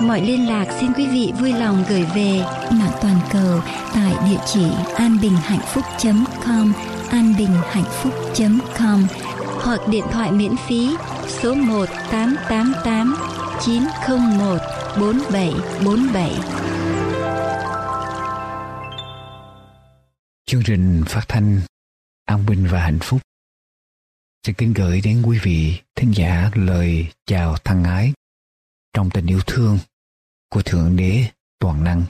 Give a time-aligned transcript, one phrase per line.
[0.00, 3.60] mọi liên lạc xin quý vị vui lòng gửi về mạng toàn cầu
[3.94, 4.66] tại địa chỉ
[4.96, 6.72] anbinhhạnhphúc.com
[7.10, 9.06] anbinhhạnhphúc.com
[9.62, 10.96] hoặc điện thoại miễn phí
[11.28, 13.16] số 1 888
[13.66, 14.58] 901
[15.00, 16.32] 4747.
[20.46, 21.60] Chương trình phát thanh
[22.24, 23.20] An Bình và Hạnh Phúc
[24.46, 28.12] xin kính gửi đến quý vị thính giả lời chào thân ái
[28.92, 29.78] trong tình yêu thương
[30.50, 32.04] của Thượng Đế Toàn Năng.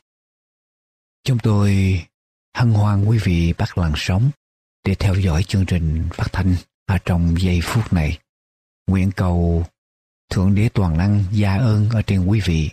[1.24, 2.00] Chúng tôi
[2.54, 4.30] hân hoan quý vị bắt làn sóng
[4.84, 8.18] để theo dõi chương trình phát thanh ở trong giây phút này.
[8.86, 9.66] Nguyện cầu
[10.30, 12.70] Thượng Đế Toàn Năng gia ơn ở trên quý vị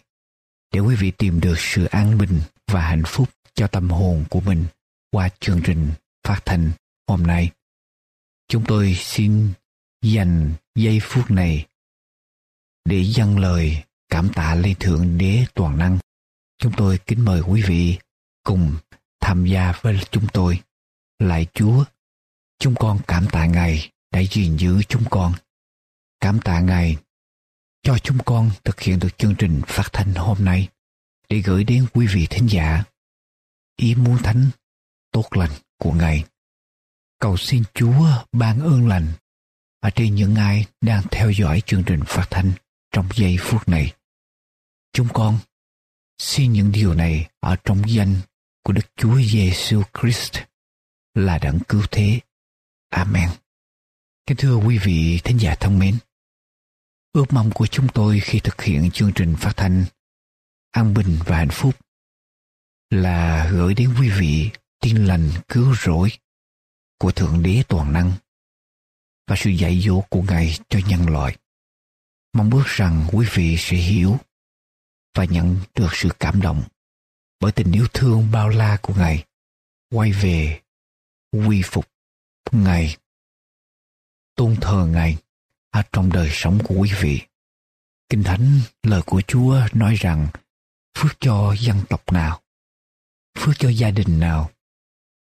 [0.73, 4.41] để quý vị tìm được sự an bình và hạnh phúc cho tâm hồn của
[4.41, 4.65] mình
[5.11, 5.91] qua chương trình
[6.23, 6.71] phát thanh
[7.07, 7.51] hôm nay.
[8.47, 9.53] Chúng tôi xin
[10.01, 11.65] dành giây phút này
[12.85, 13.83] để dâng lời
[14.15, 15.97] cảm tạ lê Thượng Đế Toàn Năng.
[16.57, 17.97] Chúng tôi kính mời quý vị
[18.43, 18.75] cùng
[19.19, 20.59] tham gia với chúng tôi.
[21.19, 21.83] Lại Chúa,
[22.59, 25.33] chúng con cảm tạ Ngài đã gìn giữ chúng con.
[26.19, 26.97] Cảm tạ Ngài
[27.83, 30.69] cho chúng con thực hiện được chương trình phát thanh hôm nay
[31.29, 32.83] để gửi đến quý vị thính giả
[33.75, 34.49] ý muốn thánh
[35.11, 36.25] tốt lành của Ngài.
[37.19, 39.07] Cầu xin Chúa ban ơn lành
[39.79, 42.51] ở trên những ai đang theo dõi chương trình phát thanh
[42.91, 43.93] trong giây phút này.
[44.95, 45.39] Chúng con
[46.17, 48.15] xin những điều này ở trong danh
[48.63, 50.37] của Đức Chúa Giêsu Christ
[51.13, 52.19] là đấng cứu thế.
[52.89, 53.29] Amen.
[54.27, 55.97] Kính thưa quý vị thính giả thân mến,
[57.13, 59.85] ước mong của chúng tôi khi thực hiện chương trình phát thanh
[60.71, 61.75] an bình và hạnh phúc
[62.89, 66.09] là gửi đến quý vị tin lành cứu rỗi
[66.99, 68.11] của Thượng Đế Toàn Năng
[69.27, 71.37] và sự dạy dỗ của Ngài cho nhân loại.
[72.33, 74.17] Mong ước rằng quý vị sẽ hiểu
[75.15, 76.63] và nhận được sự cảm động
[77.39, 79.25] bởi tình yêu thương bao la của Ngài
[79.89, 80.61] quay về
[81.31, 81.91] quy phục
[82.51, 82.97] Ngài
[84.35, 85.17] tôn thờ Ngài
[85.71, 87.21] ở trong đời sống của quý vị.
[88.09, 90.27] Kinh Thánh lời của Chúa nói rằng
[90.97, 92.41] phước cho dân tộc nào,
[93.37, 94.51] phước cho gia đình nào,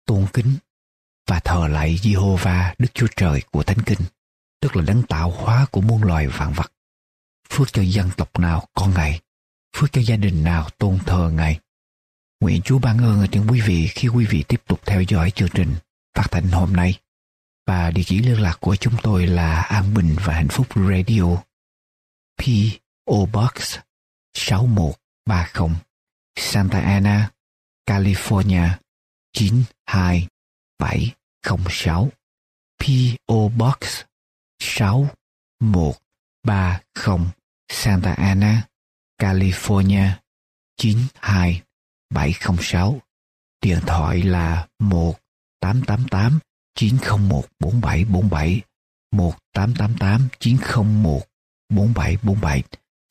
[0.06, 0.56] tôn kính
[1.26, 3.98] và thờ lại Jehovah Đức Chúa Trời của Thánh Kinh,
[4.60, 6.72] tức là đấng tạo hóa của muôn loài vạn vật.
[7.48, 9.20] Phước cho dân tộc nào con Ngài,
[9.76, 11.60] phước cho gia đình nào tôn thờ Ngài.
[12.40, 15.30] Nguyện Chúa ban ơn ở trên quý vị khi quý vị tiếp tục theo dõi
[15.30, 15.74] chương trình
[16.14, 17.00] phát thanh hôm nay.
[17.66, 21.36] Và địa chỉ liên lạc của chúng tôi là An Bình và Hạnh Phúc Radio.
[22.38, 23.26] P.O.
[23.32, 23.78] Box
[24.34, 25.70] 6130
[26.36, 27.30] Santa Ana,
[27.86, 28.68] California
[29.32, 32.10] 92706
[32.78, 33.48] P.O.
[33.48, 34.02] Box
[34.60, 37.20] 6130
[37.68, 38.62] Santa Ana,
[39.18, 40.10] California
[40.76, 43.00] 92706
[43.62, 46.38] Điện thoại là 1888
[46.74, 48.62] 901 4747
[49.12, 51.22] 1888 901
[51.68, 52.62] 4747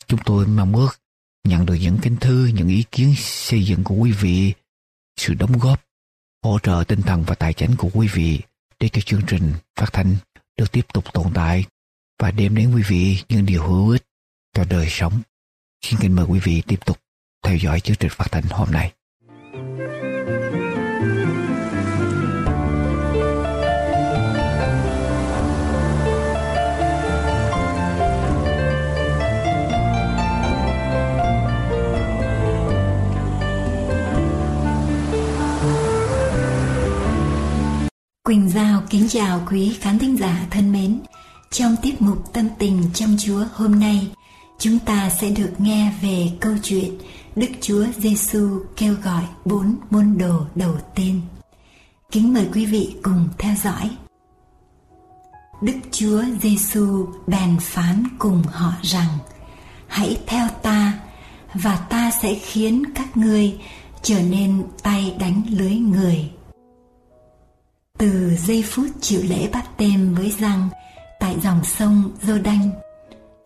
[0.07, 0.99] Chúng tôi mong ước
[1.45, 4.53] nhận được những kinh thư, những ý kiến xây dựng của quý vị,
[5.17, 5.85] sự đóng góp,
[6.43, 8.39] hỗ trợ tinh thần và tài chính của quý vị
[8.79, 10.15] để cho chương trình phát thanh
[10.57, 11.65] được tiếp tục tồn tại
[12.19, 14.03] và đem đến quý vị những điều hữu ích
[14.53, 15.21] cho đời sống.
[15.89, 16.97] Xin kính mời quý vị tiếp tục
[17.43, 18.91] theo dõi chương trình phát thanh hôm nay.
[38.23, 40.99] Quỳnh Giao kính chào quý khán thính giả thân mến.
[41.51, 44.07] Trong tiết mục Tâm tình trong Chúa hôm nay,
[44.59, 46.97] chúng ta sẽ được nghe về câu chuyện
[47.35, 51.21] Đức Chúa Giêsu kêu gọi bốn môn đồ đầu tiên.
[52.11, 53.89] Kính mời quý vị cùng theo dõi.
[55.61, 59.17] Đức Chúa Giêsu bèn phán cùng họ rằng:
[59.87, 60.99] Hãy theo ta,
[61.53, 63.57] và ta sẽ khiến các ngươi
[64.01, 66.29] trở nên tay đánh lưới người
[67.97, 70.69] từ giây phút chịu lễ bắt tem với răng
[71.19, 72.69] tại dòng sông Giô-đanh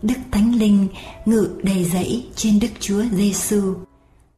[0.01, 0.87] Đức Thánh Linh
[1.25, 3.73] ngự đầy dẫy trên Đức Chúa Giêsu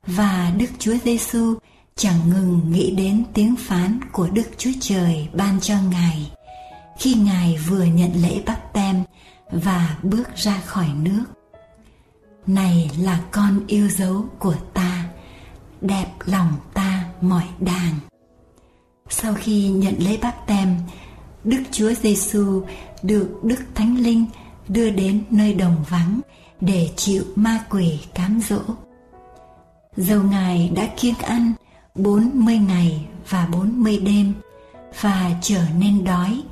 [0.07, 1.53] và Đức Chúa Giêsu
[1.95, 6.31] chẳng ngừng nghĩ đến tiếng phán của Đức Chúa Trời ban cho Ngài
[7.01, 9.03] khi Ngài vừa nhận lễ bắp tem
[9.51, 11.23] và bước ra khỏi nước.
[12.47, 15.05] Này là con yêu dấu của ta,
[15.81, 17.93] đẹp lòng ta mọi đàng.
[19.09, 20.77] Sau khi nhận lễ bắp tem,
[21.43, 22.61] Đức Chúa Giêsu
[23.03, 24.25] được Đức Thánh Linh
[24.71, 26.19] đưa đến nơi đồng vắng
[26.61, 28.61] để chịu ma quỷ cám dỗ.
[29.97, 31.53] Dầu Ngài đã kiêng ăn
[31.95, 34.33] 40 ngày và 40 đêm
[35.01, 36.43] và trở nên đói,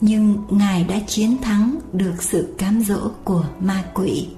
[0.00, 4.28] nhưng Ngài đã chiến thắng được sự cám dỗ của ma quỷ.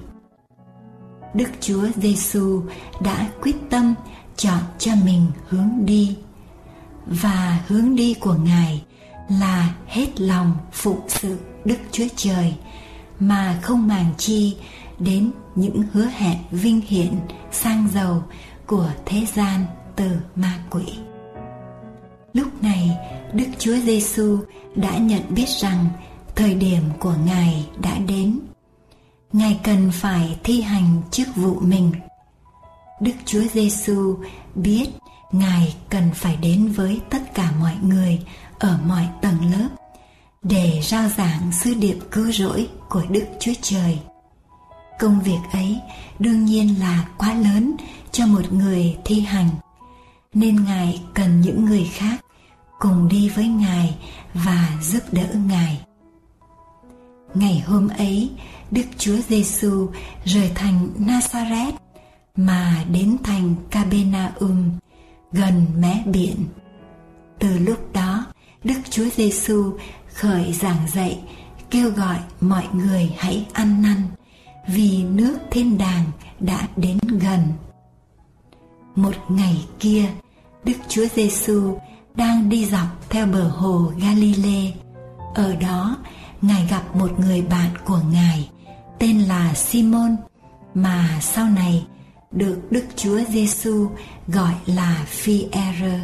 [1.33, 2.61] Đức Chúa Giêsu
[3.01, 3.93] đã quyết tâm
[4.35, 6.17] chọn cho mình hướng đi
[7.05, 8.83] và hướng đi của Ngài
[9.29, 12.53] là hết lòng phụng sự Đức Chúa Trời
[13.21, 14.57] mà không màng chi
[14.99, 17.13] đến những hứa hẹn vinh hiển
[17.51, 18.23] sang giàu
[18.65, 19.65] của thế gian
[19.95, 20.85] từ ma quỷ.
[22.33, 22.97] Lúc này,
[23.33, 24.37] Đức Chúa Giêsu
[24.75, 25.85] đã nhận biết rằng
[26.35, 28.39] thời điểm của Ngài đã đến.
[29.33, 31.91] Ngài cần phải thi hành chức vụ mình.
[33.01, 34.15] Đức Chúa Giêsu
[34.55, 34.87] biết
[35.31, 38.19] Ngài cần phải đến với tất cả mọi người
[38.59, 39.80] ở mọi tầng lớp
[40.43, 43.99] để rao giảng sứ điệp cứu rỗi của Đức Chúa Trời.
[44.99, 45.79] Công việc ấy
[46.19, 47.75] đương nhiên là quá lớn
[48.11, 49.49] cho một người thi hành,
[50.33, 52.25] nên Ngài cần những người khác
[52.79, 53.95] cùng đi với Ngài
[54.33, 55.81] và giúp đỡ Ngài.
[57.33, 58.31] Ngày hôm ấy,
[58.71, 59.89] Đức Chúa Giêsu
[60.25, 61.73] rời thành Nazareth
[62.35, 64.71] mà đến thành Capernaum
[65.31, 66.35] gần mé biển.
[67.39, 68.25] Từ lúc đó,
[68.63, 69.77] Đức Chúa Giêsu
[70.13, 71.19] khởi giảng dạy
[71.69, 73.97] kêu gọi mọi người hãy ăn năn
[74.67, 76.05] vì nước thiên đàng
[76.39, 77.39] đã đến gần.
[78.95, 80.05] Một ngày kia,
[80.63, 81.77] Đức Chúa Giêsu
[82.15, 84.71] đang đi dọc theo bờ hồ Galilee.
[85.35, 85.97] Ở đó,
[86.41, 88.49] Ngài gặp một người bạn của Ngài
[88.99, 90.15] tên là Simon
[90.73, 91.85] mà sau này
[92.31, 93.89] được Đức Chúa Giêsu
[94.27, 95.99] gọi là phi -e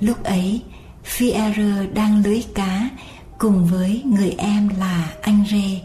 [0.00, 0.62] Lúc ấy,
[1.08, 2.88] Fierre đang lưới cá
[3.38, 5.80] cùng với người em là anh rê.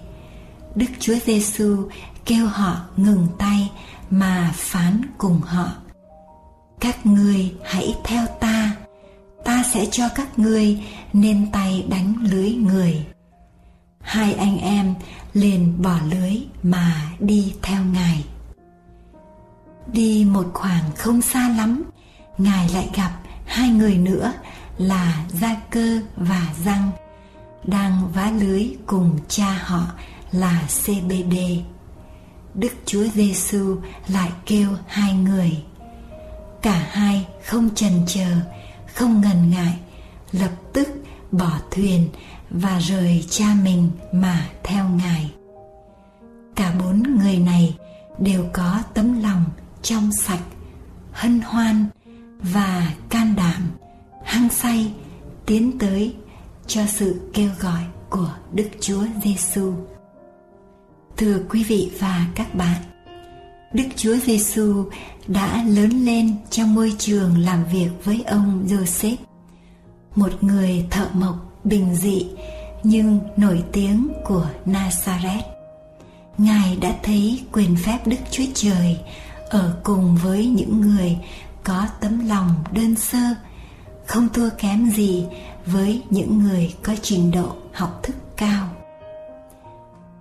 [0.75, 1.89] Đức Chúa Giêsu
[2.25, 3.71] kêu họ ngừng tay
[4.09, 5.71] mà phán cùng họ.
[6.79, 8.75] Các ngươi hãy theo ta,
[9.45, 10.83] ta sẽ cho các ngươi
[11.13, 13.05] nên tay đánh lưới người.
[14.01, 14.93] Hai anh em
[15.33, 18.25] liền bỏ lưới mà đi theo Ngài.
[19.93, 21.83] Đi một khoảng không xa lắm,
[22.37, 23.11] Ngài lại gặp
[23.45, 24.33] hai người nữa
[24.77, 26.91] là Gia Cơ và Răng
[27.67, 29.85] đang vá lưới cùng cha họ
[30.31, 31.35] là CBD.
[32.53, 33.77] Đức Chúa Giêsu
[34.07, 35.63] lại kêu hai người.
[36.61, 38.27] Cả hai không chần chờ,
[38.93, 39.77] không ngần ngại,
[40.31, 40.87] lập tức
[41.31, 42.09] bỏ thuyền
[42.49, 45.31] và rời cha mình mà theo Ngài.
[46.55, 47.77] Cả bốn người này
[48.19, 49.45] đều có tấm lòng
[49.81, 50.43] trong sạch,
[51.11, 51.85] hân hoan
[52.41, 53.71] và can đảm,
[54.23, 54.91] hăng say
[55.45, 56.15] tiến tới
[56.67, 59.73] cho sự kêu gọi của Đức Chúa Giêsu.
[61.17, 62.81] Thưa quý vị và các bạn,
[63.73, 64.85] Đức Chúa Giêsu
[65.27, 69.15] đã lớn lên trong môi trường làm việc với ông Joseph,
[70.15, 72.27] một người thợ mộc bình dị
[72.83, 75.41] nhưng nổi tiếng của Nazareth.
[76.37, 78.99] Ngài đã thấy quyền phép Đức Chúa Trời
[79.49, 81.17] ở cùng với những người
[81.63, 83.19] có tấm lòng đơn sơ,
[84.13, 85.25] không thua kém gì
[85.65, 88.69] với những người có trình độ học thức cao.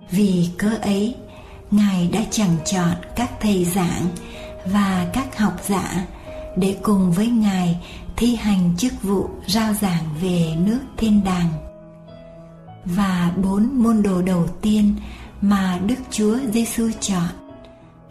[0.09, 1.15] Vì cớ ấy,
[1.71, 4.07] Ngài đã chẳng chọn các thầy giảng
[4.65, 6.05] và các học giả
[6.57, 7.79] để cùng với Ngài
[8.15, 11.49] thi hành chức vụ rao giảng về nước thiên đàng.
[12.85, 14.95] Và bốn môn đồ đầu tiên
[15.41, 17.29] mà Đức Chúa Giêsu chọn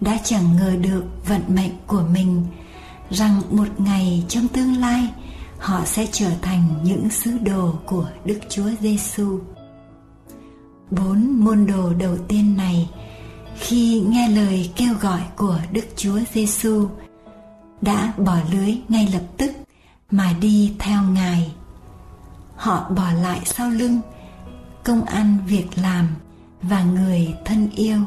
[0.00, 2.46] đã chẳng ngờ được vận mệnh của mình
[3.10, 5.08] rằng một ngày trong tương lai
[5.62, 9.40] họ sẽ trở thành những sứ đồ của Đức Chúa Giêsu.
[10.90, 12.90] Bốn môn đồ đầu tiên này,
[13.57, 16.88] khi nghe lời kêu gọi của Đức Chúa Giêsu
[17.81, 19.52] đã bỏ lưới ngay lập tức
[20.11, 21.52] mà đi theo Ngài.
[22.57, 24.00] Họ bỏ lại sau lưng
[24.85, 26.09] công ăn việc làm
[26.62, 27.99] và người thân yêu.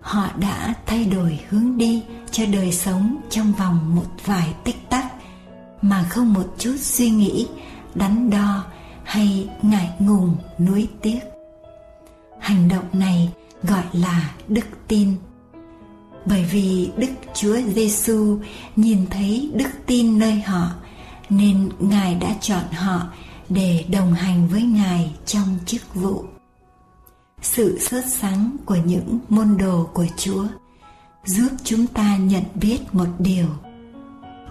[0.00, 5.15] Họ đã thay đổi hướng đi cho đời sống trong vòng một vài tích tắc
[5.82, 7.46] mà không một chút suy nghĩ,
[7.94, 8.64] đắn đo
[9.04, 11.18] hay ngại ngùng, nuối tiếc.
[12.40, 15.14] Hành động này gọi là đức tin.
[16.24, 18.38] Bởi vì đức chúa giêsu
[18.76, 20.70] nhìn thấy đức tin nơi họ,
[21.30, 23.02] nên ngài đã chọn họ
[23.48, 26.24] để đồng hành với ngài trong chức vụ.
[27.42, 30.44] Sự sốt sáng của những môn đồ của chúa
[31.24, 33.46] giúp chúng ta nhận biết một điều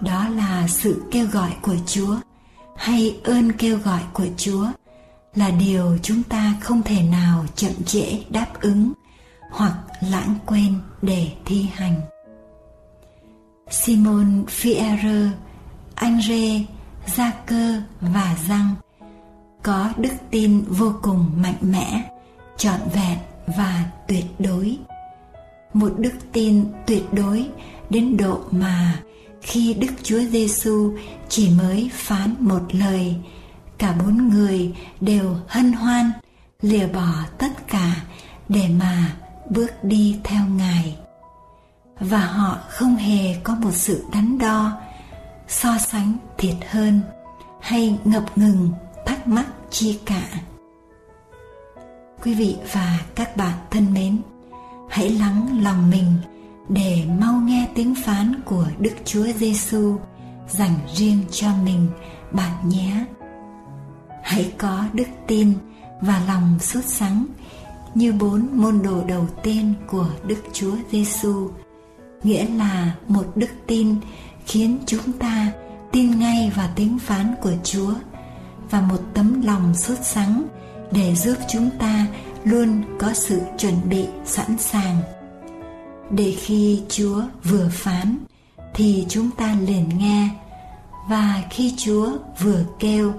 [0.00, 2.16] đó là sự kêu gọi của chúa,
[2.76, 4.66] hay ơn kêu gọi của chúa,
[5.34, 8.92] là điều chúng ta không thể nào chậm trễ đáp ứng
[9.50, 9.74] hoặc
[10.10, 12.00] lãng quên để thi hành.
[13.70, 15.28] Simon fierre
[15.94, 16.64] andre
[17.06, 18.74] gia cơ và răng
[19.62, 22.10] có đức tin vô cùng mạnh mẽ,
[22.56, 23.18] trọn vẹn
[23.58, 24.78] và tuyệt đối.
[25.72, 27.50] Một đức tin tuyệt đối
[27.90, 29.00] đến độ mà
[29.46, 30.92] khi Đức Chúa Giêsu
[31.28, 33.16] chỉ mới phán một lời,
[33.78, 36.10] cả bốn người đều hân hoan
[36.60, 37.96] lìa bỏ tất cả
[38.48, 39.16] để mà
[39.50, 40.96] bước đi theo Ngài.
[42.00, 44.72] Và họ không hề có một sự đắn đo,
[45.48, 47.00] so sánh thiệt hơn
[47.60, 48.70] hay ngập ngừng
[49.06, 50.28] thắc mắc chi cả.
[52.22, 54.18] Quý vị và các bạn thân mến,
[54.88, 56.12] hãy lắng lòng mình
[56.68, 59.98] để mau nghe tiếng phán của Đức Chúa Giêsu
[60.48, 61.88] dành riêng cho mình
[62.32, 63.04] bạn nhé.
[64.22, 65.52] Hãy có đức tin
[66.00, 67.26] và lòng sốt sắng
[67.94, 71.50] như bốn môn đồ đầu tiên của Đức Chúa Giêsu,
[72.22, 73.94] nghĩa là một đức tin
[74.46, 75.52] khiến chúng ta
[75.92, 77.94] tin ngay vào tiếng phán của Chúa
[78.70, 80.46] và một tấm lòng sốt sắng
[80.92, 82.06] để giúp chúng ta
[82.44, 84.96] luôn có sự chuẩn bị sẵn sàng
[86.10, 88.18] để khi Chúa vừa phán,
[88.74, 90.28] thì chúng ta liền nghe
[91.08, 93.12] và khi Chúa vừa kêu,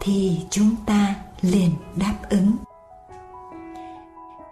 [0.00, 2.50] thì chúng ta liền đáp ứng.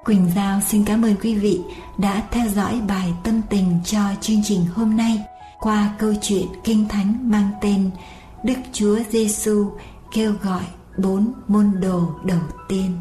[0.04, 1.60] Quỳnh Giao xin cảm ơn quý vị
[1.98, 5.22] đã theo dõi bài tâm tình cho chương trình hôm nay
[5.60, 7.90] qua câu chuyện kinh thánh mang tên
[8.44, 9.70] Đức Chúa Giêsu
[10.14, 10.62] kêu gọi
[10.98, 13.00] bốn môn đồ đầu tiên.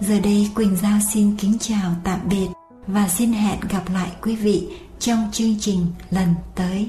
[0.00, 2.48] Giờ đây Quỳnh Giao xin kính chào tạm biệt
[2.86, 6.88] và xin hẹn gặp lại quý vị trong chương trình lần tới.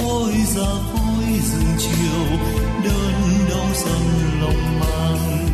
[0.00, 2.38] tôi ra khói rừng chiều
[2.84, 3.14] đơn
[3.50, 4.02] đau dần
[4.40, 5.48] lòng mang.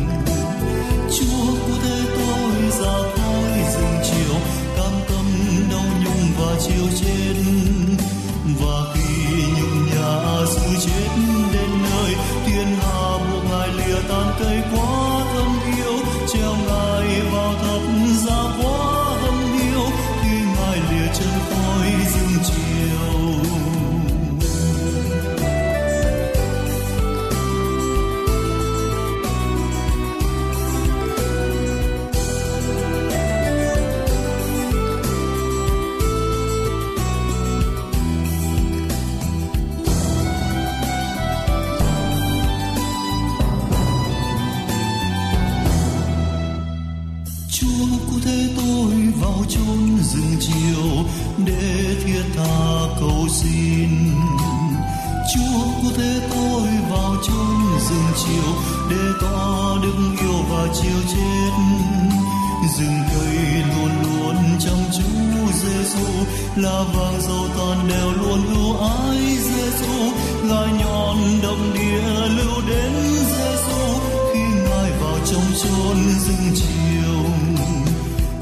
[1.17, 4.35] Chúa cứu thế tôi ra khói rừng chiều,
[4.77, 5.25] cam tâm
[5.71, 7.37] đau nhung và chiều trên
[8.59, 11.09] và khi nhung nhà sự chết
[11.53, 14.86] đến nơi, thiên hà buộc ngài lìa tan cây quá
[52.99, 53.89] cầu xin.
[55.33, 58.53] Chúa của thế tôi vào trong rừng chiều
[58.89, 61.51] để tỏ đức yêu và chiều chết.
[62.77, 66.05] Rừng cây luôn luôn trong chúa giêsu
[66.55, 70.11] là vàng dầu tàn đều luôn ưu ái giêsu
[70.43, 72.91] là nhọn đồng địa lưu đến
[73.23, 73.99] giêsu
[74.33, 77.23] khi ngài vào trong chốn rừng chiều.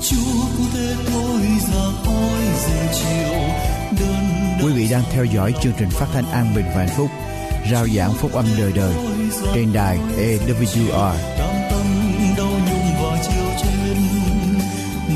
[0.02, 1.42] Chúa của thế tôi
[1.74, 3.75] ra khỏi rừng chiều
[4.66, 7.10] Quý vị đang theo dõi chương trình phát thanh an bình và hạnh phúc,
[7.72, 8.94] rao giảng phúc âm đời đời
[9.54, 11.14] trên đài AWR.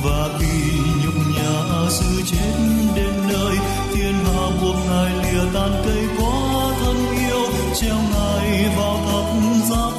[0.03, 2.57] Và vì khi nhục nhã sự chết
[2.95, 3.55] đến nơi,
[3.93, 7.45] thiên hạ buộc ngài lìa tan cây quá thân yêu,
[7.81, 9.25] treo ngài vào thập
[9.69, 9.98] giá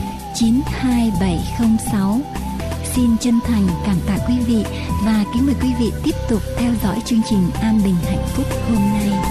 [0.35, 2.19] 92706
[2.95, 4.63] Xin chân thành cảm tạ quý vị
[5.05, 8.45] và kính mời quý vị tiếp tục theo dõi chương trình An Bình Hạnh Phúc
[8.67, 9.30] hôm nay.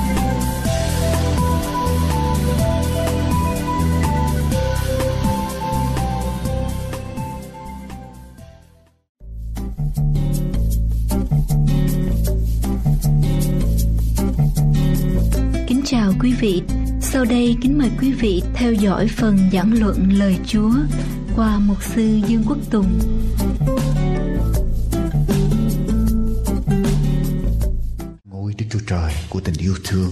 [17.12, 20.72] Sau đây, kính mời quý vị theo dõi phần giảng luận lời Chúa
[21.36, 22.98] qua mục sư Dương Quốc Tùng.
[28.24, 30.10] Ngôi Đức Chúa Trời của tình yêu thương.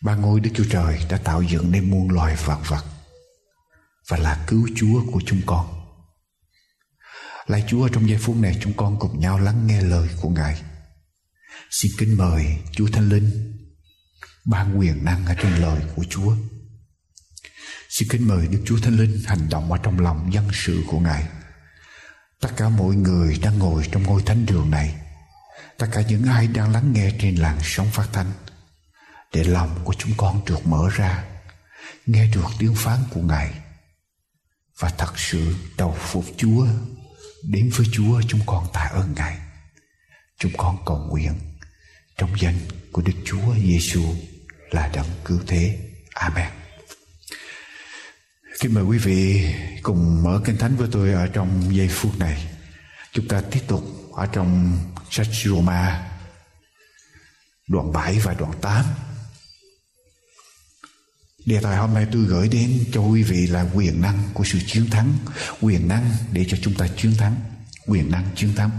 [0.00, 2.84] Ba ngôi Đức Chúa Trời đã tạo dựng nên muôn loài vạn vật
[4.08, 5.66] Và là cứu Chúa của chúng con.
[7.46, 10.62] Lạy Chúa trong giây phút này, chúng con cùng nhau lắng nghe lời của Ngài.
[11.70, 13.53] Xin kính mời Chúa Thánh Linh
[14.44, 16.36] ban quyền năng ở trên lời của Chúa.
[17.88, 21.00] Xin kính mời Đức Chúa Thánh Linh hành động ở trong lòng dân sự của
[21.00, 21.28] Ngài.
[22.40, 24.94] Tất cả mọi người đang ngồi trong ngôi thánh đường này,
[25.78, 28.32] tất cả những ai đang lắng nghe trên làn sóng phát thanh,
[29.32, 31.24] để lòng của chúng con được mở ra,
[32.06, 33.54] nghe được tiếng phán của ngài.
[34.78, 36.66] Và thật sự đầu phục chúa,
[37.42, 39.38] đến với chúa chúng con tạ ơn ngài.
[40.38, 41.32] Chúng con cầu nguyện
[42.18, 42.58] trong danh
[42.92, 44.14] của đức chúa giêsu
[44.74, 45.78] là đấng cứu thế.
[46.14, 46.48] Amen.
[48.60, 49.46] Kính mời quý vị
[49.82, 52.46] cùng mở kinh thánh với tôi ở trong giây phút này.
[53.12, 54.78] Chúng ta tiếp tục ở trong
[55.10, 56.10] sách Roma,
[57.68, 58.84] đoạn 7 và đoạn 8
[61.46, 64.58] Đề tài hôm nay tôi gửi đến cho quý vị là quyền năng của sự
[64.66, 65.12] chiến thắng.
[65.60, 67.36] Quyền năng để cho chúng ta chiến thắng.
[67.86, 68.70] Quyền năng chiến thắng.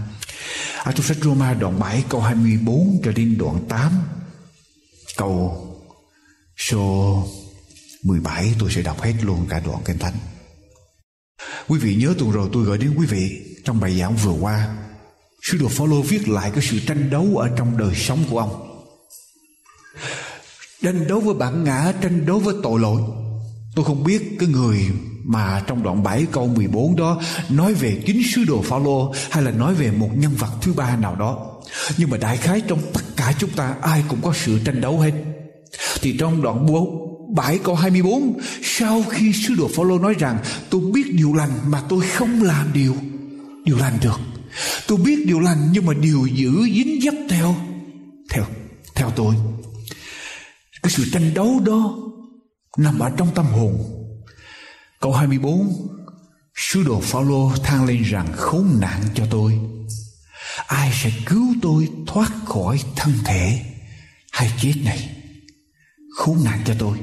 [0.84, 3.92] Ở trong sách Roma đoạn 7 câu 24 cho đến đoạn 8
[5.16, 5.62] Câu
[6.56, 7.24] số
[8.02, 10.14] 17 tôi sẽ đọc hết luôn cả đoạn kinh thánh
[11.68, 14.76] Quý vị nhớ tuần rồi tôi gửi đến quý vị trong bài giảng vừa qua
[15.50, 18.82] Sứ đồ Phaolô viết lại cái sự tranh đấu ở trong đời sống của ông.
[20.82, 23.02] Tranh đấu với bản ngã, tranh đấu với tội lỗi.
[23.74, 24.86] Tôi không biết cái người
[25.24, 29.50] mà trong đoạn 7 câu 14 đó nói về chính sứ đồ Phaolô hay là
[29.50, 31.60] nói về một nhân vật thứ ba nào đó.
[31.96, 35.00] Nhưng mà đại khái trong tất cả chúng ta ai cũng có sự tranh đấu
[35.00, 35.12] hết.
[36.00, 36.66] Thì trong đoạn
[37.34, 40.38] 7 câu 24 sau khi sứ đồ Phaolô nói rằng,
[40.70, 42.96] tôi biết điều lành mà tôi không làm điều
[43.64, 44.20] điều lành được
[44.86, 47.54] Tôi biết điều lành nhưng mà điều giữ dính dấp theo
[48.30, 48.44] theo
[48.94, 49.34] theo tôi.
[50.82, 51.96] Cái sự tranh đấu đó
[52.76, 53.78] nằm ở trong tâm hồn.
[55.00, 55.72] Câu 24
[56.56, 59.60] Sứ đồ Phaolô than lên rằng, khốn nạn cho tôi
[60.66, 63.60] Ai sẽ cứu tôi thoát khỏi thân thể
[64.32, 65.10] hay chết này
[66.16, 66.98] Khốn nạn cho tôi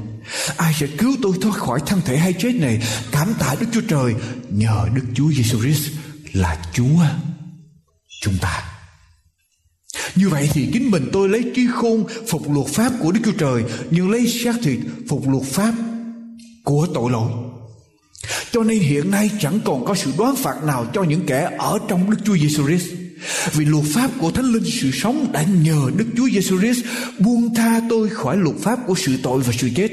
[0.58, 3.82] Ai sẽ cứu tôi thoát khỏi thân thể hay chết này Cảm tạ Đức Chúa
[3.88, 4.16] Trời
[4.50, 5.92] Nhờ Đức Chúa Giêsu Christ
[6.34, 7.06] là Chúa
[8.22, 8.74] chúng ta
[10.16, 13.32] như vậy thì chính mình tôi lấy trí khôn phục luật pháp của Đức Chúa
[13.32, 15.74] Trời, nhưng lấy xác thịt phục luật pháp
[16.64, 17.32] của tội lỗi.
[18.52, 21.80] Cho nên hiện nay chẳng còn có sự đoán phạt nào cho những kẻ ở
[21.88, 22.88] trong Đức Chúa Giêsu Christ.
[23.54, 26.86] Vì luật pháp của Thánh Linh sự sống đã nhờ Đức Chúa Giêsu Christ
[27.20, 29.90] buông tha tôi khỏi luật pháp của sự tội và sự chết.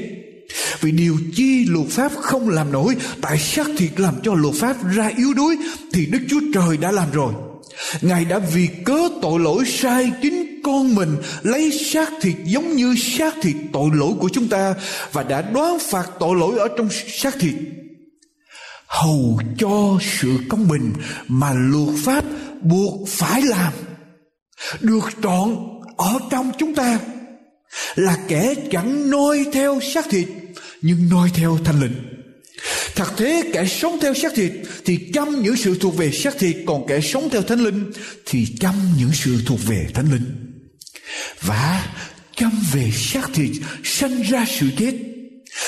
[0.81, 4.75] Vì điều chi luật pháp không làm nổi, Tại xác thịt làm cho luật pháp
[4.95, 5.57] ra yếu đuối,
[5.93, 7.33] Thì Đức Chúa Trời đã làm rồi
[8.01, 12.95] Ngài đã vì cớ tội lỗi sai chính con mình, lấy xác thịt giống như
[12.95, 14.73] xác thịt tội lỗi của chúng ta,
[15.11, 17.53] và đã đoán phạt tội lỗi ở trong xác thịt
[18.91, 20.93] hầu cho sự công bình
[21.27, 22.25] mà luật pháp
[22.61, 23.73] buộc phải làm.
[24.81, 25.55] Được trọn
[25.97, 26.99] ở trong chúng ta
[27.95, 30.27] là kẻ chẳng noi theo xác thịt,
[30.81, 32.11] nhưng noi theo thanh linh
[32.95, 34.51] Thật thế, kẻ sống theo xác thịt
[34.85, 37.91] thì chăm những sự thuộc về xác thịt, còn kẻ sống theo thánh linh
[38.25, 40.25] thì chăm những sự thuộc về thánh linh.
[41.41, 41.85] Và
[42.35, 43.51] chăm về xác thịt
[43.83, 45.10] sanh ra sự chết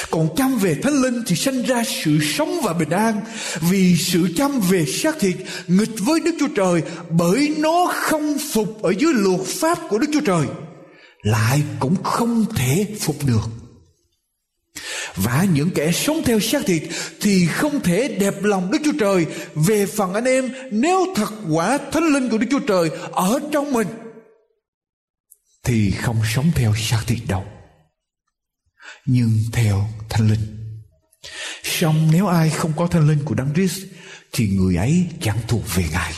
[0.10, 3.22] còn chăm về thánh linh thì sanh ra sự sống và bình an.
[3.62, 5.36] Vì sự chăm về xác thịt,
[5.68, 10.08] nghịch với đức chúa trời, bởi nó không phục ở dưới luật pháp của đức
[10.14, 10.46] chúa trời,
[11.22, 13.50] lại cũng không thể phục được.
[15.16, 16.84] Và những kẻ sống theo xác thịt
[17.22, 19.26] thì không thể đẹp lòng Đức Chúa Trời.
[19.56, 23.74] Về phần anh em, nếu thật quả thánh linh của Đức Chúa Trời ở trong
[23.74, 23.88] mình,
[25.64, 27.46] thì không sống theo xác thịt đâu
[29.06, 30.58] nhưng theo thánh linh
[31.64, 33.84] song nếu ai không có thánh linh của đấng Christ,
[34.32, 36.14] thì người ấy chẳng thuộc về ngài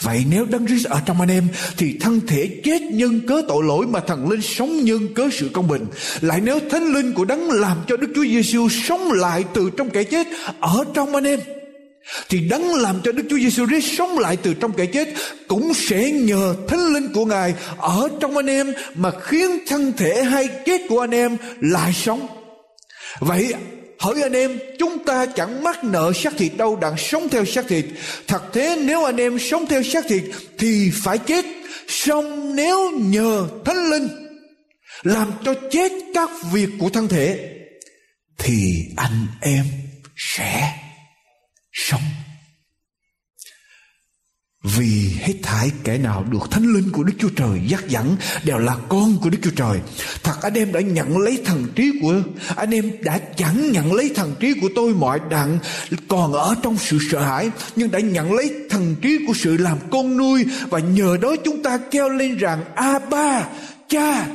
[0.00, 3.64] Vậy nếu Đấng Christ ở trong anh em, thì thân thể chết nhân cớ tội
[3.64, 5.86] lỗi mà thần linh sống nhân cớ sự công bình.
[6.20, 9.90] Lại nếu thánh linh của Đấng làm cho Đức Chúa Giêsu sống lại từ trong
[9.90, 10.26] kẻ chết
[10.60, 11.40] ở trong anh em
[12.28, 15.08] thì đấng làm cho Đức Chúa Giêsu Christ sống lại từ trong kẻ chết
[15.48, 20.22] cũng sẽ nhờ thánh linh của Ngài ở trong anh em mà khiến thân thể
[20.22, 22.26] hay chết của anh em lại sống.
[23.20, 23.54] Vậy
[23.98, 27.68] Hỏi anh em, chúng ta chẳng mắc nợ xác thịt đâu đang sống theo xác
[27.68, 27.84] thịt
[28.26, 30.22] Thật thế, nếu anh em sống theo xác thịt
[30.58, 31.44] Thì phải chết
[31.88, 34.08] song nếu nhờ thánh linh
[35.02, 37.54] Làm cho chết các việc của thân thể
[38.38, 39.64] Thì anh em
[40.16, 40.72] sẽ
[41.86, 42.00] sống
[44.62, 48.58] vì hết thải kẻ nào được thánh linh của Đức Chúa Trời dắt dẫn đều
[48.58, 49.80] là con của Đức Chúa Trời.
[50.22, 52.14] Thật anh em đã nhận lấy thần trí của,
[52.56, 55.58] anh em đã chẳng nhận lấy thần trí của tôi mọi đặng
[56.08, 59.78] còn ở trong sự sợ hãi, nhưng đã nhận lấy thần trí của sự làm
[59.90, 63.48] con nuôi và nhờ đó chúng ta kêu lên rằng a ba
[63.88, 64.26] cha,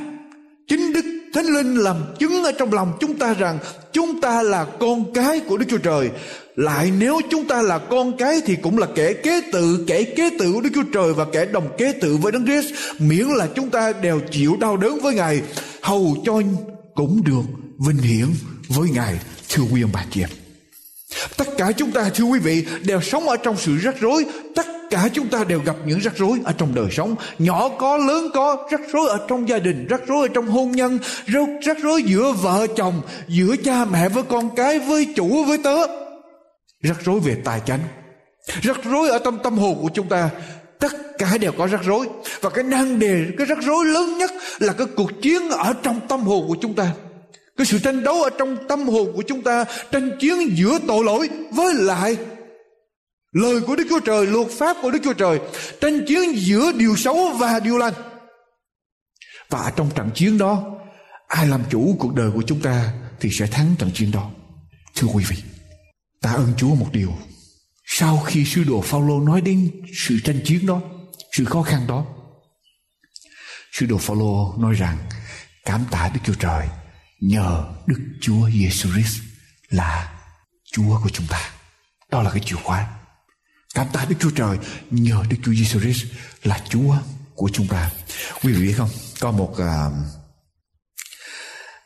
[0.68, 1.04] chính Đức
[1.34, 3.58] Thánh Linh làm chứng ở trong lòng chúng ta rằng
[3.92, 6.10] chúng ta là con cái của Đức Chúa Trời
[6.56, 10.30] lại nếu chúng ta là con cái thì cũng là kẻ kế tự, kẻ kế
[10.38, 13.48] tự của đức chúa trời và kẻ đồng kế tự với đấng christ miễn là
[13.54, 15.42] chúng ta đều chịu đau đớn với ngài,
[15.82, 16.40] hầu cho
[16.94, 17.42] cũng được
[17.78, 18.26] vinh hiển
[18.68, 20.28] với ngài, thưa quý ông bà chị em.
[21.36, 24.24] Tất cả chúng ta, thưa quý vị, đều sống ở trong sự rắc rối.
[24.54, 27.16] Tất cả chúng ta đều gặp những rắc rối ở trong đời sống.
[27.38, 30.72] Nhỏ có, lớn có, rắc rối ở trong gia đình, rắc rối ở trong hôn
[30.72, 30.98] nhân
[31.66, 36.03] rắc rối giữa vợ chồng, giữa cha mẹ với con cái, với chủ, với tớ
[36.84, 37.80] rắc rối về tài chánh.
[38.62, 40.30] Rắc rối ở trong tâm hồn của chúng ta.
[40.78, 42.08] Tất cả đều có rắc rối.
[42.40, 46.00] Và cái nan đề, cái rắc rối lớn nhất là cái cuộc chiến ở trong
[46.08, 46.92] tâm hồn của chúng ta.
[47.56, 51.04] Cái sự tranh đấu ở trong tâm hồn của chúng ta, tranh chiến giữa tội
[51.04, 52.16] lỗi với lại
[53.32, 55.40] lời của Đức Chúa Trời, luật pháp của Đức Chúa Trời.
[55.80, 57.94] Tranh chiến giữa điều xấu và điều lành.
[59.50, 60.62] Và trong trận chiến đó,
[61.28, 64.30] ai làm chủ cuộc đời của chúng ta thì sẽ thắng trận chiến đó.
[64.94, 65.36] Thưa quý vị.
[66.24, 67.12] Tạ ơn Chúa một điều.
[67.86, 70.80] Sau khi sư đồ Phaolô nói đến sự tranh chiến đó,
[71.32, 72.06] sự khó khăn đó,
[73.72, 74.98] sư đồ Phaolô nói rằng
[75.64, 76.68] cảm tạ Đức Chúa Trời
[77.20, 79.22] nhờ Đức Chúa Giêsu Christ
[79.68, 80.20] là
[80.72, 81.50] Chúa của chúng ta.
[82.10, 82.88] Đó là cái chìa khóa.
[83.74, 84.58] Cảm tạ Đức Chúa Trời
[84.90, 86.04] nhờ Đức Chúa Giêsu Christ
[86.42, 86.96] là Chúa
[87.34, 87.90] của chúng ta.
[88.42, 88.90] Quý vị biết không?
[89.20, 89.90] Có một à,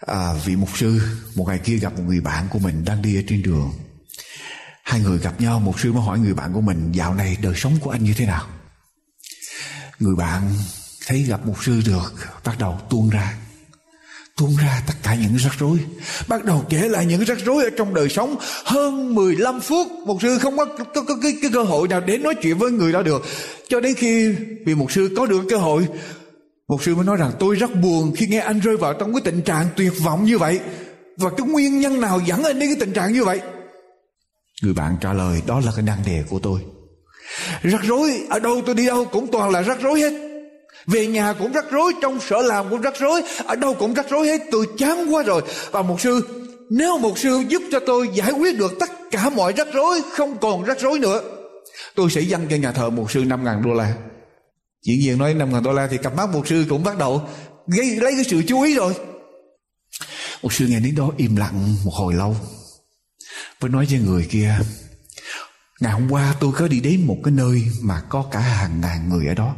[0.01, 1.01] à, vị mục sư
[1.35, 3.73] một ngày kia gặp một người bạn của mình đang đi ở trên đường
[4.89, 7.53] Hai người gặp nhau một sư mới hỏi người bạn của mình Dạo này đời
[7.57, 8.47] sống của anh như thế nào?
[9.99, 10.43] Người bạn
[11.07, 13.35] thấy gặp một sư được Bắt đầu tuôn ra.
[14.37, 15.79] Tuôn ra tất cả những rắc rối.
[16.29, 18.37] Bắt đầu kể lại những rắc rối ở trong đời sống.
[18.65, 22.19] Hơn 15 phút một sư không có, có, có cái, cái cơ hội nào để
[22.19, 23.25] nói chuyện với người đó được.
[23.69, 24.35] Cho đến khi
[24.67, 25.87] vì một sư có được cơ hội
[26.69, 29.21] một sư mới nói rằng tôi rất buồn khi nghe anh rơi vào trong cái
[29.25, 30.61] tình trạng tuyệt vọng như vậy.
[31.17, 33.41] Và cái nguyên nhân nào dẫn anh đến cái tình trạng như vậy?
[34.63, 36.61] Người bạn trả lời, đó là cái nan đề của tôi.
[37.63, 40.13] Rắc rối, ở đâu tôi đi đâu cũng toàn là rắc rối hết.
[40.87, 44.07] Về nhà cũng rắc rối, trong sở làm cũng rắc rối, ở đâu cũng rắc
[44.11, 44.41] rối hết.
[44.51, 45.43] Tôi chán quá rồi.
[45.71, 46.27] Và một sư,
[46.71, 50.39] nếu một sư giúp cho tôi giải quyết được tất cả mọi rắc rối, không
[50.39, 51.21] còn rắc rối nữa,
[51.95, 53.95] tôi sẽ dâng cho nhà thờ một sư năm ngàn đô la.
[54.83, 57.23] Diễn viên nói năm ngàn đô la thì cặp mắt một sư cũng bắt đầu
[57.67, 58.95] gây lấy cái sự chú ý rồi.
[60.43, 62.37] Một sư nghe đến đó im lặng một hồi lâu
[63.61, 64.59] với nói với người kia,
[65.81, 69.09] Ngày hôm qua tôi có đi đến một cái nơi Mà có cả hàng ngàn
[69.09, 69.57] người ở đó.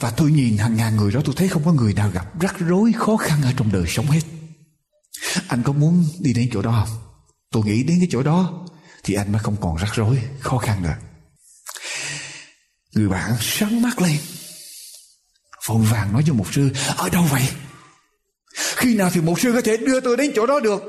[0.00, 2.58] Và tôi nhìn hàng ngàn người đó, Tôi thấy không có người nào gặp rắc
[2.58, 4.20] rối khó khăn Ở trong đời sống hết.
[5.48, 6.98] Anh có muốn đi đến chỗ đó không?
[7.50, 8.66] Tôi nghĩ đến cái chỗ đó
[9.04, 10.96] Thì anh mới không còn rắc rối, khó khăn nữa.
[12.94, 14.18] Người bạn sáng mắt lên,
[15.66, 17.48] Vội vàng nói cho mục sư, Ở đâu vậy?
[18.56, 20.82] Khi nào thì một sư có thể đưa tôi đến chỗ đó được?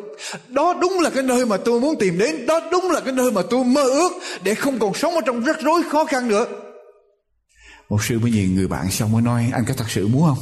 [0.49, 3.31] Đó đúng là cái nơi mà tôi muốn tìm đến, đó đúng là cái nơi
[3.31, 4.11] mà tôi mơ ước
[4.43, 6.45] để không còn sống ở trong rắc rối khó khăn nữa.
[7.89, 10.37] Một sư mới nhìn người bạn xong mới nói, anh có thật sự muốn không?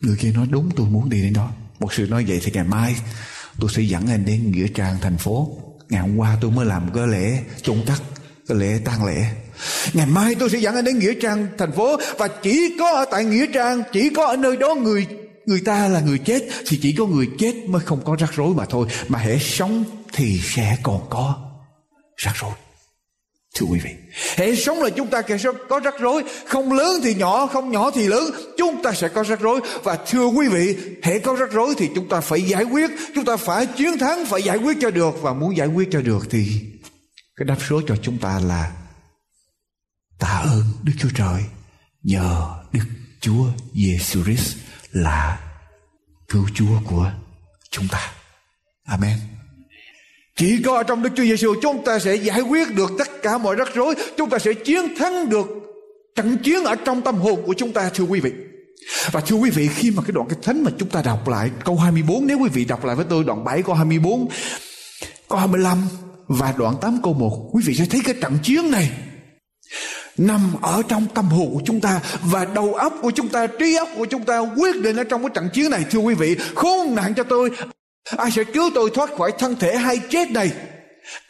[0.00, 1.48] Người kia nói, đúng, tôi muốn đi đến đó.
[1.78, 2.96] Một sư nói, vậy thì ngày mai
[3.60, 5.48] tôi sẽ dẫn anh đến nghĩa trang thành phố.
[5.88, 8.02] Ngày hôm qua tôi mới làm cái lễ chôn cất,
[8.48, 9.24] cái lễ tang lễ.
[9.92, 13.04] Ngày mai tôi sẽ dẫn anh đến nghĩa trang thành phố và chỉ có ở
[13.10, 15.06] tại nghĩa trang, chỉ có ở nơi đó người
[15.46, 18.54] người ta là người chết thì chỉ có người chết mới không có rắc rối
[18.54, 18.86] mà thôi.
[19.08, 21.38] Mà hễ sống thì sẽ còn có
[22.16, 22.52] rắc rối.
[23.54, 23.90] Thưa quý vị,
[24.36, 26.22] hễ sống là chúng ta sẽ có rắc rối.
[26.46, 28.30] Không lớn thì nhỏ, không nhỏ thì lớn.
[28.58, 29.60] Chúng ta sẽ có rắc rối.
[29.82, 32.90] Và thưa quý vị, hễ có rắc rối thì chúng ta phải giải quyết.
[33.14, 35.22] Chúng ta phải chiến thắng, phải giải quyết cho được.
[35.22, 36.60] Và muốn giải quyết cho được thì
[37.36, 38.72] cái đáp số cho chúng ta là
[40.18, 41.42] tạ ơn Đức Chúa Trời
[42.02, 42.84] nhờ Đức
[43.20, 44.56] Chúa Giêsu Christ
[45.02, 45.38] là
[46.28, 47.10] cứu Chúa của
[47.70, 48.12] chúng ta.
[48.84, 49.18] Amen.
[50.36, 53.38] Chỉ có ở trong Đức Chúa Giêsu chúng ta sẽ giải quyết được tất cả
[53.38, 55.46] mọi rắc rối, chúng ta sẽ chiến thắng được
[56.14, 58.32] trận chiến ở trong tâm hồn của chúng ta thưa quý vị.
[59.12, 61.50] Và thưa quý vị khi mà cái đoạn kinh thánh mà chúng ta đọc lại
[61.64, 64.28] câu 24 nếu quý vị đọc lại với tôi đoạn 7 câu 24
[65.28, 65.78] câu 25
[66.26, 68.90] và đoạn 8 câu 1 quý vị sẽ thấy cái trận chiến này
[70.18, 73.76] nằm ở trong tâm hồn của chúng ta và đầu óc của chúng ta, trí
[73.76, 75.84] óc của chúng ta quyết định ở trong cái trận chiến này.
[75.90, 77.50] Thưa quý vị, khốn nạn cho tôi.
[78.16, 80.50] Ai sẽ cứu tôi thoát khỏi thân thể hay chết này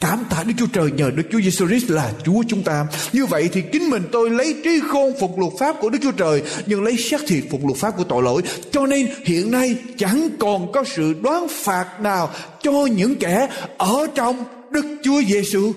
[0.01, 2.87] Cảm tạ Đức Chúa Trời, nhờ Đức Chúa Giêsu Christ là Chúa chúng ta.
[3.13, 6.13] Như vậy thì chính mình tôi lấy trí khôn phục luật pháp của Đức Chúa
[6.13, 8.43] Trời, nhưng lấy xác thịt phục luật pháp của tội lỗi.
[8.71, 12.31] Cho nên hiện nay chẳng còn có sự đoán phạt nào
[12.63, 15.73] cho những kẻ ở trong Đức Chúa Giêsu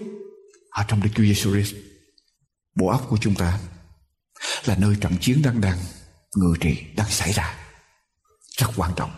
[0.69, 1.75] ở trong Đức Chúa Giêsu Christ
[2.75, 3.59] bộ óc của chúng ta
[4.65, 5.77] là nơi trận chiến đang đang,
[6.35, 7.55] ngự trị đang xảy ra.
[8.57, 9.11] Rất quan trọng.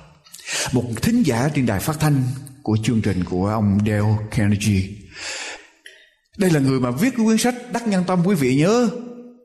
[0.71, 2.23] Một thính giả trên đài phát thanh
[2.63, 4.83] của chương trình của ông Dale Carnegie.
[6.37, 8.89] Đây là người mà viết cái quyển sách đắc nhân tâm, quý vị nhớ.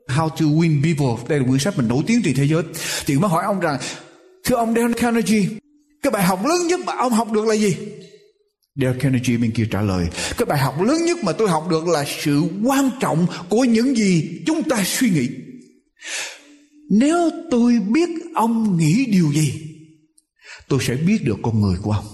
[0.07, 1.23] How to Win People.
[1.29, 2.63] Đây là quyển sách mình nổi tiếng trên thế giới.
[3.05, 3.79] Thì mới hỏi ông rằng,
[4.43, 5.47] thưa ông Dale Carnegie,
[6.03, 7.77] cái bài học lớn nhất mà ông học được là gì?
[8.77, 11.87] Dale Carnegie bên kia trả lời Cái bài học lớn nhất mà tôi học được
[11.87, 15.29] là sự quan trọng của những gì chúng ta suy nghĩ.
[16.89, 19.53] Nếu tôi biết ông nghĩ điều gì
[20.67, 22.05] Tôi sẽ biết được con người của ông.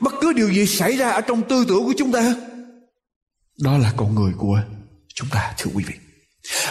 [0.00, 2.36] Bất cứ điều gì xảy ra ở trong tư tưởng của chúng ta
[3.60, 4.60] Đó là con người của
[5.14, 5.94] chúng ta thưa quý vị.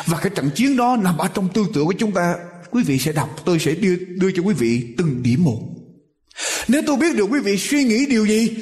[0.06, 2.36] Và cái trận chiến đó nằm ở trong tư tưởng của chúng ta
[2.72, 5.60] Quý vị sẽ đọc tôi sẽ đưa, đưa cho quý vị từng điểm một
[6.68, 8.56] nếu tôi biết được quý vị suy nghĩ điều gì,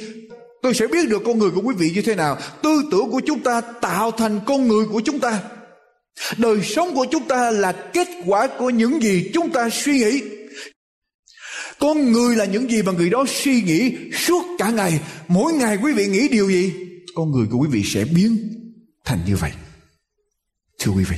[0.62, 2.38] Tôi sẽ biết được con người của quý vị như thế nào.
[2.62, 5.40] Tư tưởng của chúng ta tạo thành con người của chúng ta.
[6.36, 10.22] Đời sống của chúng ta là kết quả của những gì chúng ta suy nghĩ.
[11.78, 15.00] Con người là những gì mà người đó suy nghĩ suốt cả ngày.
[15.28, 16.72] Mỗi ngày quý vị nghĩ điều gì,
[17.14, 18.38] Con người của quý vị sẽ biến
[19.04, 19.52] thành như vậy.
[20.78, 21.16] Thưa quý vị.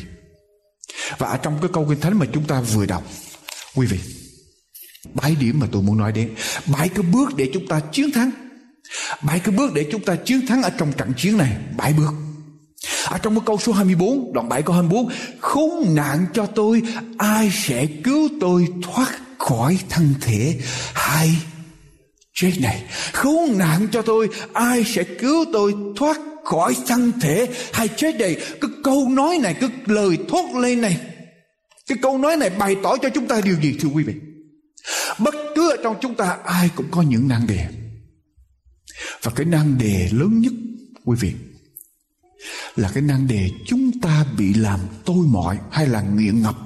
[1.19, 3.03] Và ở trong cái câu kinh thánh mà chúng ta vừa đọc,
[3.75, 3.99] Quý vị
[5.15, 6.35] bảy điểm mà tôi muốn nói đến.
[6.67, 8.31] Bảy cái bước để chúng ta chiến thắng.
[9.23, 11.57] Bảy cái bước để chúng ta chiến thắng ở trong trận chiến này.
[11.77, 12.13] Bảy bước.
[13.05, 15.09] Ở trong cái câu số 24 đoạn 7 câu 24
[15.41, 16.83] khốn nạn cho tôi,
[17.19, 20.61] ai sẽ cứu tôi thoát khỏi thân thể
[20.95, 21.31] hai
[22.35, 22.83] chết này?
[23.13, 28.37] Khốn nạn cho tôi, ai sẽ cứu tôi thoát khỏi thân thể hay chết này?
[28.61, 30.99] Cái câu nói này, cái lời thốt lên này,
[31.87, 34.15] cái câu nói này bày tỏ cho chúng ta điều gì, thưa quý vị?
[35.19, 37.69] Bất cứ ở trong chúng ta ai cũng có những nan đề.
[39.23, 40.53] Và cái nan đề lớn nhất
[41.05, 41.35] quý vị
[42.77, 46.57] là cái nan đề chúng ta bị làm tôi mọi hay là nghiện ngập.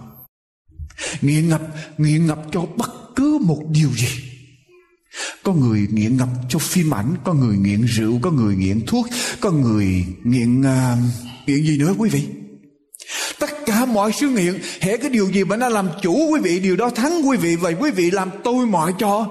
[1.20, 1.62] Nghiện ngập
[1.98, 4.08] nghiện ngập cho bất cứ một điều gì.
[5.42, 9.06] Có người nghiện ngập cho phim ảnh có người nghiện rượu có người nghiện thuốc
[9.40, 10.98] có người nghiện uh,
[11.46, 12.37] nghiện gì nữa quý vị?
[13.78, 16.76] Cả mọi sự nghiện hễ cái điều gì mà nó làm chủ quý vị, điều
[16.76, 19.26] đó thắng quý vị, vậy quý vị làm tôi mọi cho.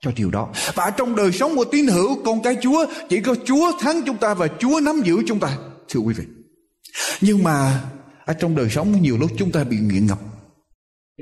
[0.00, 0.48] Cho điều đó.
[0.74, 4.16] Và trong đời sống của tín hữu, con cái chúa, chỉ có chúa thắng chúng
[4.16, 5.56] ta và chúa nắm giữ chúng ta,
[5.88, 6.24] thưa quý vị.
[7.20, 7.80] Nhưng mà
[8.24, 10.18] ở trong đời sống, nhiều lúc chúng ta bị nghiện ngập.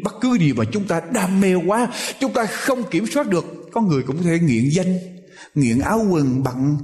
[0.05, 1.89] Bất cứ điều mà chúng ta đam mê quá,
[2.21, 3.45] chúng ta không kiểm soát được.
[3.73, 4.99] Có người cũng có thể nghiện danh,
[5.55, 6.77] nghiện áo quần bận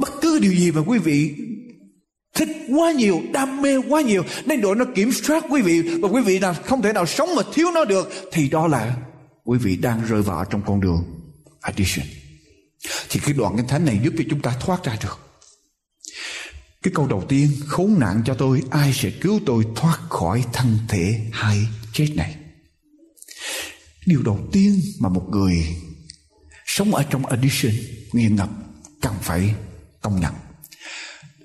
[0.00, 1.34] bất cứ điều gì mà quý vị
[2.36, 4.24] thích quá nhiều, đam mê quá nhiều.
[4.44, 5.82] Nên độ nó kiểm soát quý vị.
[5.82, 8.96] Và quý vị nào không thể nào sống mà thiếu nó được, thì đó là
[9.44, 11.04] quý vị đang rơi vào trong con đường
[11.60, 12.06] addiction.
[13.08, 15.18] Thì cái đoạn kinh thánh này giúp cho chúng ta thoát ra được.
[16.82, 20.78] Cái câu đầu tiên, khốn nạn cho tôi, ai sẽ cứu tôi thoát khỏi thân
[20.88, 21.58] thể hay
[21.92, 22.36] chết này?
[24.06, 25.76] Điều đầu tiên mà một người
[26.66, 27.72] sống ở trong addiction
[28.12, 28.50] nghiện ngập
[29.00, 29.54] cần phải
[30.02, 30.32] công nhận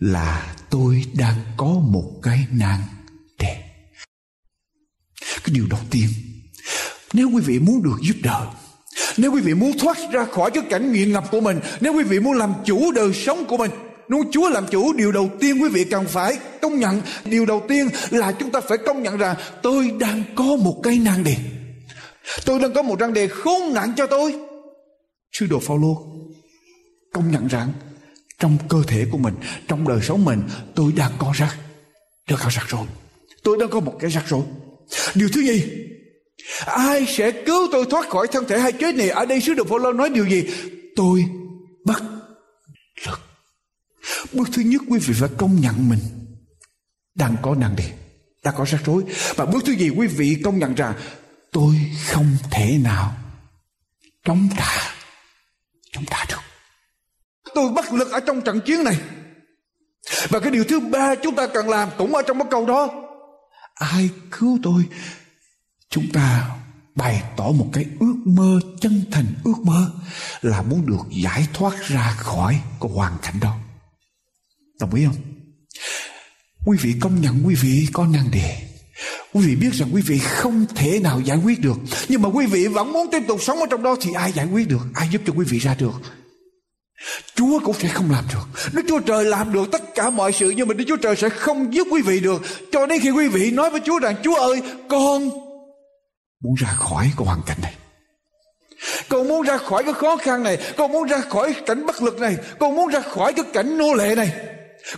[0.01, 2.79] là tôi đang có một cái nan
[3.39, 3.55] đề.
[5.43, 6.07] Cái điều đầu tiên,
[7.13, 8.47] nếu quý vị muốn được giúp đỡ,
[9.17, 12.03] nếu quý vị muốn thoát ra khỏi cái cảnh nghiện ngập của mình, nếu quý
[12.03, 13.71] vị muốn làm chủ đời sống của mình,
[14.09, 17.63] Muốn Chúa làm chủ, điều đầu tiên quý vị cần phải công nhận, Điều đầu
[17.67, 21.35] tiên là chúng ta phải công nhận rằng Tôi đang có một cái nan đề.
[22.45, 24.35] Tôi đang có một nan đề khốn nạn cho tôi.
[25.31, 26.05] Sư đồ Phaolô
[27.13, 27.73] công nhận rằng
[28.41, 29.35] trong cơ thể của mình,
[29.67, 30.41] trong đời sống mình,
[30.75, 31.57] tôi đang có rắc,
[32.27, 32.85] tôi có rắc rối.
[33.43, 34.43] Tôi đang có một cái rắc rối.
[35.15, 35.63] Điều thứ nhì,
[36.65, 39.09] ai sẽ cứu tôi thoát khỏi thân thể hay chết này?
[39.09, 40.43] Ở đây sứ đồ Phaolô nói điều gì?
[40.95, 41.25] Tôi
[41.85, 42.03] bất
[43.05, 43.21] lực.
[44.33, 45.99] Bước thứ nhất quý vị phải công nhận mình
[47.15, 47.91] đang có năng đề,
[48.43, 49.03] đang có rắc rối.
[49.35, 50.93] Và bước thứ gì quý vị công nhận rằng
[51.51, 51.75] tôi
[52.07, 53.17] không thể nào
[54.25, 54.95] chống trả,
[55.91, 56.40] chống trả được.
[57.55, 58.97] Tôi bất lực ở trong trận chiến này.
[60.29, 62.89] Và cái điều thứ ba chúng ta cần làm cũng ở trong cái câu đó.
[63.73, 64.83] Ai cứu tôi?
[65.89, 66.49] Chúng ta
[66.95, 69.91] bày tỏ một cái ước mơ chân thành, ước mơ
[70.41, 73.57] là muốn được giải thoát ra khỏi cái hoàn cảnh đó.
[74.79, 75.15] Đồng ý không?
[76.65, 78.67] Quý vị công nhận quý vị có năng đề.
[79.33, 81.77] Quý vị biết rằng quý vị không thể nào giải quyết được.
[82.07, 84.45] Nhưng mà quý vị vẫn muốn tiếp tục sống ở trong đó thì ai giải
[84.45, 84.81] quyết được?
[84.93, 85.91] Ai giúp cho quý vị ra được?
[87.35, 88.73] Chúa cũng sẽ không làm được.
[88.73, 91.29] Đức Chúa Trời làm được tất cả mọi sự, nhưng mà Đức Chúa Trời sẽ
[91.29, 92.41] không giúp quý vị được.
[92.71, 95.29] Cho đến khi quý vị nói với Chúa rằng, Chúa ơi, con
[96.43, 97.73] muốn ra khỏi cái hoàn cảnh này.
[99.09, 100.57] Con muốn ra khỏi cái khó khăn này.
[100.77, 102.35] Con muốn ra khỏi cảnh bất lực này.
[102.59, 104.31] Con muốn ra khỏi cái cảnh nô lệ này.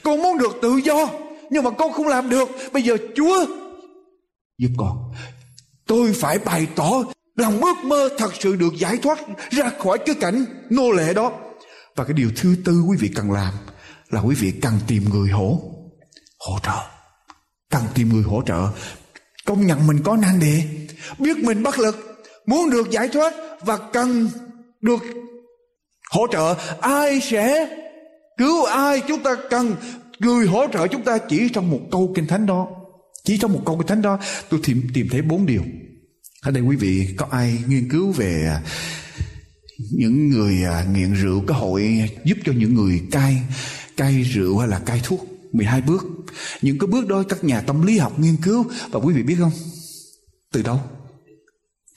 [0.04, 1.10] Con muốn được tự do,
[1.50, 3.46] Nhưng mà con không làm được Bây giờ Chúa
[4.58, 5.13] giúp con
[5.88, 7.04] Tôi phải bày tỏ
[7.36, 9.20] lòng ước mơ thật sự được giải thoát
[9.52, 11.32] ra khỏi cái cảnh nô lệ đó
[11.95, 13.53] và cái điều thứ tư quý vị cần làm
[14.10, 15.62] là quý vị cần tìm người hỗ
[16.39, 16.77] hỗ trợ.
[17.69, 18.67] Cần tìm người hỗ trợ.
[19.45, 20.63] Công nhận mình có năng đề.
[21.19, 24.29] Biết mình bất lực, muốn được giải thoát và cần
[24.82, 25.03] được
[26.12, 27.67] hỗ trợ, ai sẽ
[28.38, 29.01] cứu ai?
[29.08, 29.75] Chúng ta cần
[30.19, 32.67] người hỗ trợ chúng ta chỉ trong một câu kinh thánh đó.
[33.23, 35.63] Chỉ trong một câu kinh thánh đó, tôi tìm tìm thấy bốn điều.
[36.41, 38.58] Ở đây quý vị có ai nghiên cứu về
[39.78, 43.38] những người à, nghiện rượu có hội giúp cho những người cai
[43.98, 45.28] cai rượu hay là cai thuốc.
[45.52, 46.06] 12 bước.
[46.62, 48.66] Những cái bước đó các nhà tâm lý học nghiên cứu.
[48.92, 49.52] Và quý vị biết không?
[50.52, 50.80] Từ đâu?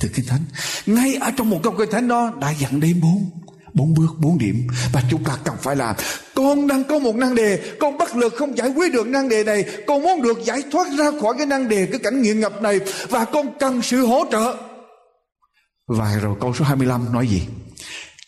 [0.00, 0.40] Từ kinh thánh.
[0.86, 3.30] Ngay ở trong một câu kinh thánh đó đã dặn đến bốn
[3.74, 4.66] bốn bước bốn điểm.
[4.92, 5.96] Và chúng ta cần phải làm.
[6.34, 7.60] Con đang có một năng đề.
[7.80, 9.64] Con bất lực không giải quyết được năng đề này.
[9.86, 12.80] Con muốn được giải thoát ra khỏi cái năng đề cái cảnh nghiện ngập này.
[13.08, 14.56] Và con cần sự hỗ trợ
[15.86, 17.42] và rồi câu số 25 nói gì?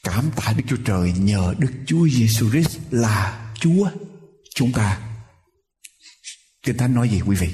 [0.02, 3.90] Cảm tạ Đức Chúa Trời nhờ Đức Chúa Giêsu Christ là Chúa
[4.54, 5.00] chúng ta.
[6.62, 7.48] Kinh Thánh nói gì quý vị?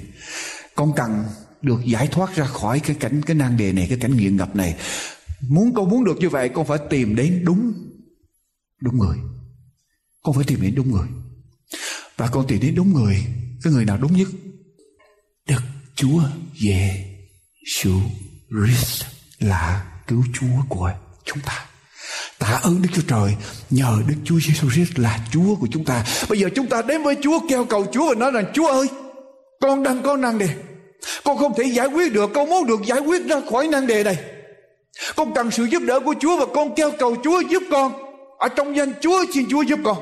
[0.75, 1.25] Con cần
[1.63, 4.57] được giải thoát ra khỏi cái cảnh, cái nan đề này, cái cảnh nghiện ngập
[4.57, 4.77] này.
[5.49, 7.73] Muốn con muốn được như vậy, con phải tìm đến đúng
[8.83, 9.17] đúng người.
[10.23, 11.09] Con phải tìm đến đúng người.
[12.17, 13.27] Và con tìm đến đúng người,
[13.63, 14.29] cái người nào đúng nhất?
[15.49, 15.63] Đức
[15.95, 16.23] chúa
[16.55, 18.01] giêsu
[18.51, 19.05] christ
[19.39, 20.91] là cứu chúa của
[21.25, 21.67] chúng ta.
[22.39, 23.37] Tạ ơn đức chúa trời,
[23.71, 26.05] nhờ đức chúa giêsu christ là chúa của chúng ta.
[26.29, 28.87] Bây giờ chúng ta đến với chúa kêu cầu chúa và nói rằng, chúa ơi,
[29.61, 30.49] con đang có năng đề.
[31.25, 34.05] Con không thể giải quyết được, con muốn được giải quyết ra khỏi năng đề
[34.05, 34.19] này.
[35.17, 37.93] Con cần sự giúp đỡ của Chúa và con kêu cầu Chúa giúp con.
[38.39, 39.97] Ở trong danh Chúa, xin Chúa giúp con.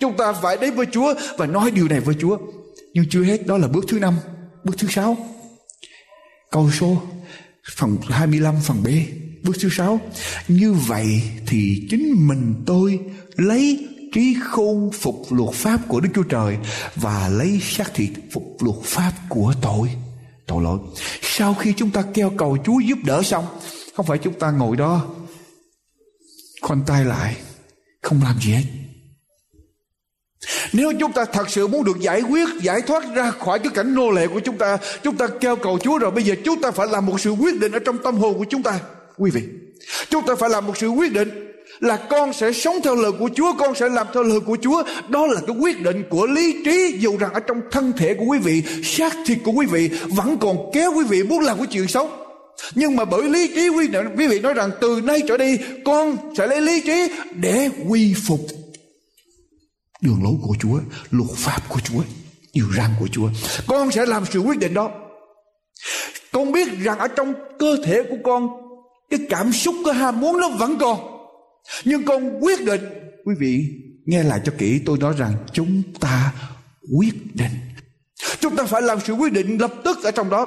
[0.00, 2.38] Chúng ta phải đến với Chúa và nói điều này với Chúa.
[2.94, 4.16] Nhưng chưa hết, đó là bước thứ năm,
[4.64, 5.16] bước thứ sáu.
[6.50, 7.02] Câu số,
[7.76, 8.88] phần 25 phần B
[9.42, 10.00] bước thứ sáu,
[10.48, 13.00] như vậy thì chính mình tôi
[13.36, 16.56] lấy trí khôn phục luật pháp của Đức Chúa Trời
[16.96, 19.88] và lấy xác thịt phục luật pháp của tội.
[20.46, 20.78] Tội lỗi.
[21.22, 23.44] Sau khi chúng ta kêu cầu Chúa giúp đỡ xong,
[23.94, 25.06] không phải chúng ta ngồi đó,
[26.60, 27.36] khoanh tay lại,
[28.02, 28.64] không làm gì hết.
[30.72, 33.94] Nếu chúng ta thật sự muốn được giải quyết, giải thoát ra khỏi cái cảnh
[33.94, 36.70] nô lệ của chúng ta chúng ta kêu cầu chúa rồi bây giờ chúng ta
[36.70, 38.80] phải làm một sự quyết định ở trong tâm hồn của chúng ta
[39.18, 39.42] quý vị
[40.10, 43.30] chúng ta phải làm một sự quyết định là con sẽ sống theo lời của
[43.34, 44.82] Chúa, con sẽ làm theo lời của Chúa.
[45.08, 48.24] Đó là cái quyết định của lý trí dù rằng ở trong thân thể của
[48.24, 51.66] quý vị, xác thịt của quý vị vẫn còn kéo quý vị muốn làm cái
[51.70, 52.10] chuyện xấu.
[52.74, 56.16] Nhưng mà bởi lý trí quý, quý vị nói rằng từ nay trở đi con
[56.38, 58.40] sẽ lấy lý trí để quy phục
[60.00, 60.78] đường lối của Chúa,
[61.10, 62.02] luật pháp của Chúa,
[62.54, 63.28] điều răn của Chúa.
[63.66, 64.90] Con sẽ làm sự quyết định đó.
[66.32, 68.61] Con biết rằng ở trong cơ thể của con
[69.12, 70.98] cái cảm xúc cái ham muốn nó vẫn còn.
[71.84, 72.80] Nhưng con quyết định,
[73.24, 73.64] quý vị
[74.06, 76.32] nghe lại cho kỹ tôi nói rằng chúng ta
[76.98, 77.50] quyết định.
[78.40, 80.46] Chúng ta phải làm sự quyết định lập tức ở trong đó.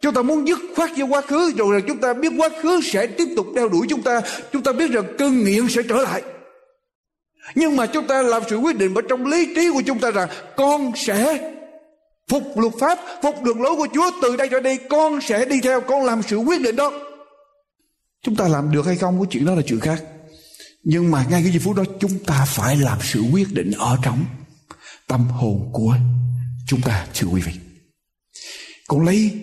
[0.00, 2.80] Chúng ta muốn dứt khoát với quá khứ rồi là chúng ta biết quá khứ
[2.84, 4.20] sẽ tiếp tục đeo đuổi chúng ta.
[4.52, 6.22] Chúng ta biết rằng cơn nghiện sẽ trở lại.
[7.54, 10.10] Nhưng mà chúng ta làm sự quyết định ở trong lý trí của chúng ta
[10.10, 11.50] rằng con sẽ
[12.28, 15.60] phục luật pháp, phục đường lối của Chúa từ đây trở đi con sẽ đi
[15.60, 16.92] theo, con làm sự quyết định đó.
[18.22, 20.04] Chúng ta làm được hay không cái chuyện đó là chuyện khác.
[20.84, 23.98] Nhưng mà ngay cái giây phút đó chúng ta phải làm sự quyết định ở
[24.02, 24.24] trong
[25.06, 25.96] tâm hồn của
[26.66, 27.52] chúng ta thưa quý vị.
[28.88, 29.40] còn lấy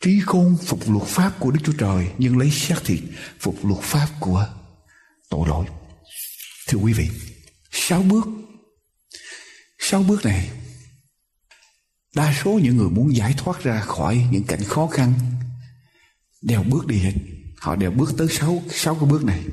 [0.00, 3.00] trí khôn phục luật pháp của Đức Chúa Trời nhưng lấy xác thịt
[3.38, 4.46] phục luật pháp của
[5.30, 5.66] tội lỗi.
[6.68, 7.08] Thưa quý vị,
[7.70, 8.28] sáu bước,
[9.78, 10.50] sáu bước này,
[12.14, 15.12] đa số những người muốn giải thoát ra khỏi những cảnh khó khăn
[16.42, 17.12] đều bước đi hết.
[17.60, 19.44] Họ đều bước tới sáu, sáu cái bước này.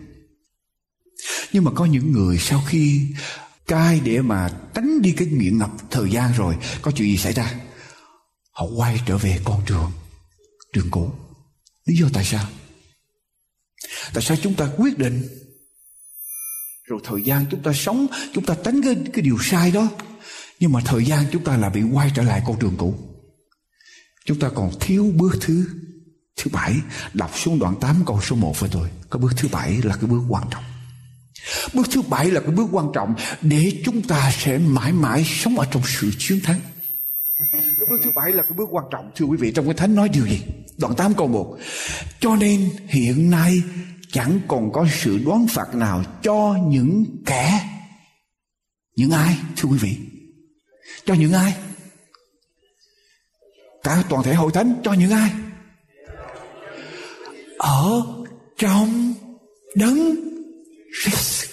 [1.53, 3.07] Nhưng mà có những người sau khi
[3.67, 7.33] cai để mà tránh đi cái nghiện ngập thời gian rồi, có chuyện gì xảy
[7.33, 7.53] ra?
[8.51, 9.91] Họ quay trở về con đường,
[10.73, 11.11] đường cũ.
[11.85, 12.45] Lý do tại sao?
[14.13, 15.27] Tại sao chúng ta quyết định
[16.87, 19.89] rồi thời gian chúng ta sống chúng ta tránh cái, cái điều sai đó
[20.59, 22.95] nhưng mà thời gian chúng ta là bị quay trở lại con đường cũ
[24.25, 25.65] chúng ta còn thiếu bước thứ
[26.37, 26.75] thứ bảy,
[27.13, 30.05] đọc xuống đoạn 8 câu số 1 với tôi cái bước thứ bảy là cái
[30.05, 30.63] bước quan trọng.
[31.73, 35.59] Bước thứ bảy là cái bước quan trọng để chúng ta sẽ mãi mãi sống
[35.59, 36.59] ở trong sự chiến thắng.
[37.51, 39.11] Cái bước thứ bảy là cái bước quan trọng.
[39.15, 40.41] Thưa quý vị, trong cái thánh nói điều gì?
[40.77, 41.57] Đoạn 8 câu 1
[42.19, 43.61] cho nên hiện nay
[44.11, 47.69] chẳng còn có sự đoán phạt nào cho những kẻ,
[48.95, 49.97] những ai, thưa quý vị?
[51.05, 51.55] Cho những ai?
[53.83, 55.31] Cả toàn thể hội thánh, cho những ai?
[57.57, 58.03] Ở
[58.57, 59.13] trong
[59.75, 60.15] đấng
[61.03, 61.45] Christ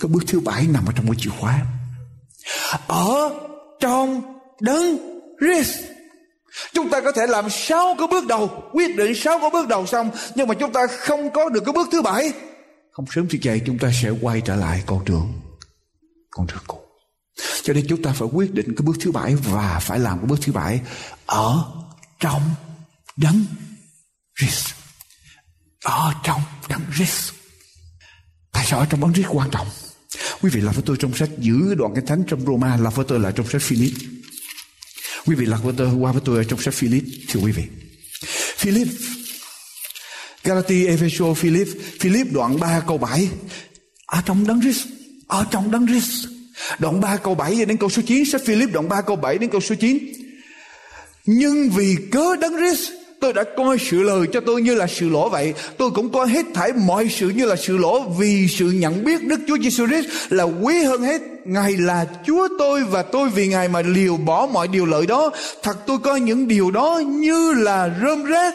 [0.00, 1.66] cái bước thứ bảy nằm ở trong cái chìa khóa
[2.86, 3.30] ở
[3.80, 4.22] trong
[4.60, 4.98] đấng
[5.40, 5.80] Christ
[6.72, 9.86] Chúng ta có thể làm sáu cái bước đầu, quyết định sáu cái bước đầu
[9.86, 12.32] xong, nhưng mà chúng ta không có được cái bước thứ bảy.
[12.90, 15.32] Không sớm thì chạy chúng ta sẽ quay trở lại con đường,
[16.30, 16.78] con đường cũ.
[17.62, 20.26] Cho nên chúng ta phải quyết định cái bước thứ bảy và phải làm cái
[20.26, 20.80] bước thứ bảy
[21.26, 21.64] ở
[22.20, 22.42] trong
[23.16, 23.44] đấng
[24.38, 24.77] Christ.
[25.84, 27.32] Ở trong đấng Christ.
[28.52, 29.66] Tại sao ở trong đấng Christ quan trọng?
[30.42, 33.04] Quý vị là với tôi trong sách giữ đoạn cái thánh trong Roma là với
[33.08, 33.92] tôi là trong sách Philip
[35.28, 37.62] Quý vị là với tôi qua với tôi ở trong sách Philip thưa quý vị.
[38.56, 38.88] Philip
[40.44, 41.68] Galati, Epheso, Philip,
[42.00, 43.28] Philip đoạn 3 câu 7
[44.06, 44.86] ở trong đấng Christ,
[45.26, 46.28] ở trong đấng Christ.
[46.78, 49.50] Đoạn 3 câu 7 đến câu số 9, sách Philip đoạn 3 câu 7 đến
[49.50, 49.98] câu số 9.
[51.26, 52.90] Nhưng vì cớ đấng Christ
[53.20, 55.54] Tôi đã coi sự lời cho tôi như là sự lỗ vậy.
[55.76, 59.24] Tôi cũng coi hết thảy mọi sự như là sự lỗ vì sự nhận biết
[59.24, 61.22] Đức Chúa Giêsu Christ là quý hơn hết.
[61.44, 65.30] Ngài là Chúa tôi và tôi vì Ngài mà liều bỏ mọi điều lợi đó.
[65.62, 68.54] Thật tôi coi những điều đó như là rơm rác.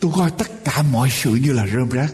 [0.00, 2.08] Tôi coi tất cả mọi sự như là rơm rác.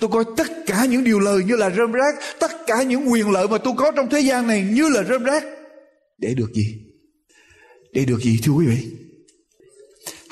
[0.00, 2.14] Tôi coi tất cả những điều lời như là rơm rác.
[2.40, 5.24] Tất cả những quyền lợi mà tôi có trong thế gian này như là rơm
[5.24, 5.44] rác.
[6.18, 6.74] Để được gì?
[7.92, 8.97] Để được gì, thưa quý vị?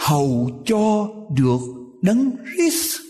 [0.06, 1.60] Hầu cho được
[2.02, 3.00] đấng Christ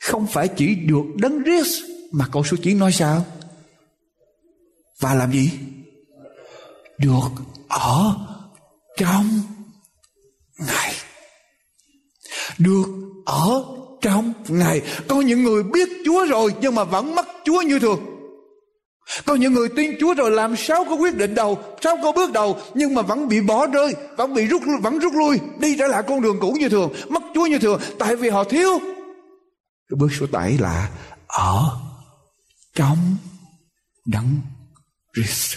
[0.00, 1.82] không phải chỉ được đấng Christ
[2.12, 3.26] mà câu số 9 nói sao
[5.00, 5.50] và làm gì
[6.98, 7.28] được
[7.68, 8.16] ở
[8.96, 9.40] trong
[10.58, 10.92] ngài
[12.58, 12.86] được
[13.24, 13.64] ở
[14.02, 14.82] trong Ngài.
[15.08, 18.11] Có những người biết Chúa rồi nhưng mà vẫn mất Chúa như thường.
[19.24, 22.32] Có những người tin Chúa rồi làm sao có quyết định đầu, sao có bước
[22.32, 25.86] đầu nhưng mà vẫn bị bỏ rơi, vẫn bị rút vẫn rút lui, đi trở
[25.86, 28.78] lại con đường cũ như thường, mất Chúa như thường tại vì họ thiếu.
[29.88, 30.90] Cái bước số 7 là
[31.26, 31.70] ở
[32.74, 33.16] trong
[34.06, 34.40] đấng
[35.14, 35.56] Christ.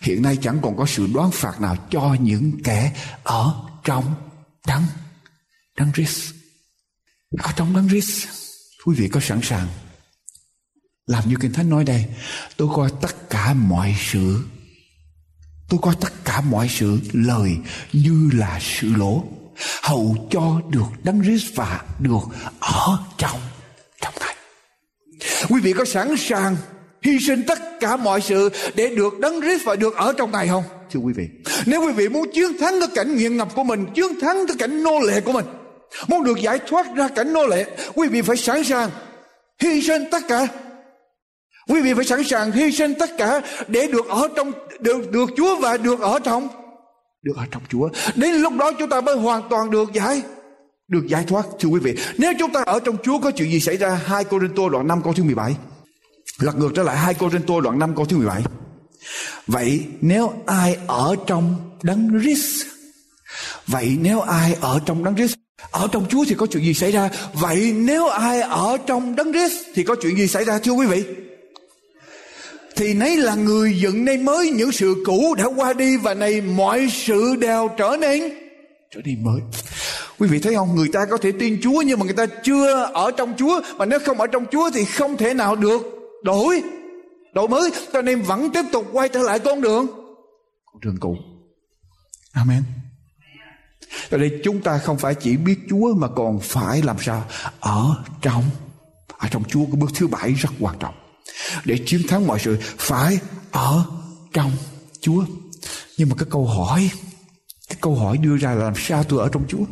[0.00, 2.92] Hiện nay chẳng còn có sự đoán phạt nào cho những kẻ
[3.24, 3.54] ở
[3.84, 4.04] trong
[4.66, 4.82] đấng
[5.76, 6.34] đấng Christ.
[7.38, 8.28] Ở trong đấng Christ,
[8.86, 9.66] quý vị có sẵn sàng
[11.06, 12.04] làm như Kinh Thánh nói đây,
[12.56, 14.44] tôi coi tất cả mọi sự
[15.72, 17.50] Tôi coi tất cả mọi sự lời
[17.92, 19.24] như là sự lỗ
[19.82, 22.20] Hầu cho được đấng Christ và được
[22.60, 23.40] ở trong
[24.00, 24.34] trong này.
[25.48, 26.56] Quý vị có sẵn sàng
[27.02, 30.48] hy sinh tất cả mọi sự để được đấng Christ và được ở trong này
[30.48, 30.64] không?
[30.90, 31.28] Thưa quý vị,
[31.66, 34.56] nếu quý vị muốn chiến thắng cái cảnh nghiện ngập của mình, chiến thắng cái
[34.58, 35.44] cảnh nô lệ của mình,
[36.08, 38.90] muốn được giải thoát ra cảnh nô lệ, quý vị phải sẵn sàng
[39.58, 40.46] hy sinh tất cả
[41.68, 45.30] Quý vị phải sẵn sàng hy sinh tất cả để được ở trong, được được
[45.36, 46.48] Chúa và được ở trong,
[47.22, 47.88] được ở trong Chúa.
[48.14, 50.22] Đến lúc đó chúng ta mới hoàn toàn được giải
[50.88, 51.94] được giải thoát, thưa quý vị.
[52.18, 54.00] Nếu chúng ta ở trong Chúa, có chuyện gì xảy ra?
[54.04, 55.56] Hai Cô Rinh Tô đoạn 5 câu thứ 17.
[56.40, 58.42] Lật ngược trở lại, hai Cô Rinh Tô đoạn 5 câu thứ 17.
[59.46, 62.66] Vậy nếu ai ở trong đấng Christ
[63.66, 65.34] Vậy nếu ai ở trong đấng Christ
[65.70, 67.10] ở trong Chúa thì có chuyện gì xảy ra?
[67.32, 70.86] Vậy nếu ai ở trong đấng Christ thì có chuyện gì xảy ra, thưa quý
[70.86, 71.04] vị?
[72.76, 76.40] Thì nấy là người dựng nên mới những sự cũ đã qua đi và này
[76.40, 78.22] mọi sự đều trở nên
[78.90, 79.40] trở nên mới.
[80.18, 80.76] Quý vị thấy không?
[80.76, 83.60] Người ta có thể tin chúa nhưng mà người ta chưa ở trong chúa.
[83.76, 85.82] Mà nếu không ở trong chúa thì không thể nào được
[86.22, 86.62] đổi
[87.34, 87.70] đổi mới.
[87.92, 89.86] Cho nên vẫn tiếp tục quay trở lại con đường
[90.72, 91.16] con đường cũ.
[92.32, 92.62] Amen.
[94.10, 97.24] Ở đây chúng ta không phải chỉ biết Chúa mà còn phải làm sao?
[97.60, 98.44] Ở trong
[99.18, 99.64] ở trong Chúa.
[99.64, 100.94] Cái bước thứ bảy rất quan trọng
[101.64, 103.18] để chiến thắng mọi sự phải
[103.50, 103.84] ở
[104.32, 104.50] trong
[105.00, 105.24] Chúa.
[105.96, 106.90] Nhưng mà cái câu hỏi,
[107.68, 109.64] cái câu hỏi đưa ra là làm sao tôi ở trong Chúa?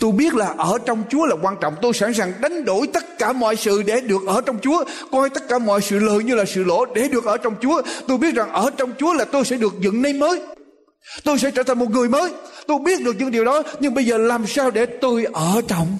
[0.00, 1.74] Tôi biết là ở trong Chúa là quan trọng.
[1.82, 5.30] Tôi sẵn sàng đánh đổi tất cả mọi sự Để được ở trong Chúa Coi
[5.30, 7.82] tất cả mọi sự lợi như là sự lỗ Để được ở trong Chúa.
[8.08, 10.42] Tôi biết rằng ở trong Chúa là tôi sẽ được dựng nên mới.
[11.24, 12.32] Tôi sẽ trở thành một người mới.
[12.66, 15.98] Tôi biết được những điều đó Nhưng bây giờ làm sao để tôi ở trong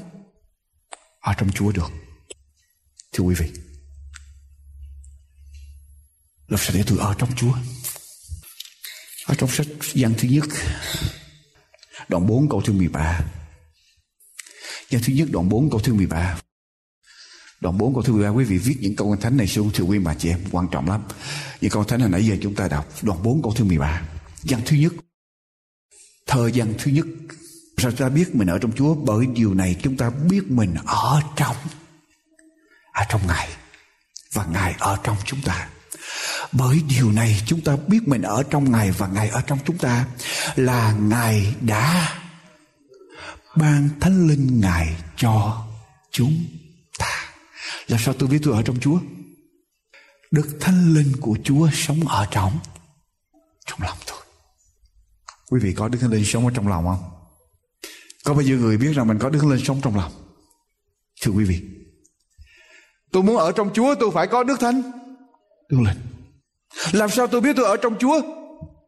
[1.20, 1.90] Ở trong Chúa được?
[3.12, 3.66] Thưa quý vị
[6.49, 7.53] làm sao để tôi ở trong Chúa.
[9.26, 10.44] Ở trong sách gian thứ nhất,
[12.09, 13.20] Đoạn 4 câu thứ 13
[14.90, 16.38] gian thứ nhất, đoạn 4 câu thứ 13
[17.61, 19.99] Đoạn 4 câu thứ 13 Quý vị viết những câu thánh này xuống, Thưa quý
[19.99, 21.03] bà chị em, quan trọng lắm.
[21.61, 24.03] Những câu thánh hồi nãy giờ chúng ta đọc, Đoạn 4 câu thứ 13
[24.42, 24.92] gian thứ nhất
[26.26, 27.07] thời gian thứ nhất.
[27.78, 28.94] Sao ta biết mình ở trong Chúa?
[28.94, 31.57] Bởi điều này chúng ta biết mình ở trong
[32.92, 33.49] Ở trong Ngài.
[34.32, 35.68] Và Ngài ở trong chúng ta
[36.53, 39.78] bởi điều này chúng ta biết mình ở trong Ngài và Ngài ở trong chúng
[39.78, 40.07] ta
[40.57, 42.14] là Ngài đã
[43.57, 45.66] ban thánh linh Ngài cho
[46.11, 46.44] chúng
[46.99, 47.32] ta.
[47.88, 48.99] Làm sao tôi biết tôi ở trong Chúa?
[50.30, 52.59] Đức thánh linh của Chúa sống ở trong
[53.66, 54.18] trong lòng tôi.
[55.51, 57.11] Quý vị có Đức Thánh Linh sống ở trong lòng không?
[58.24, 60.12] Có bao nhiêu người biết rằng mình có Đức Thánh Linh sống trong lòng?
[61.22, 61.62] Thưa quý vị,
[63.12, 64.82] tôi muốn ở trong Chúa tôi phải có Đức Thánh
[65.68, 66.16] Đức Linh.
[66.93, 68.20] Làm sao tôi biết tôi ở trong Chúa?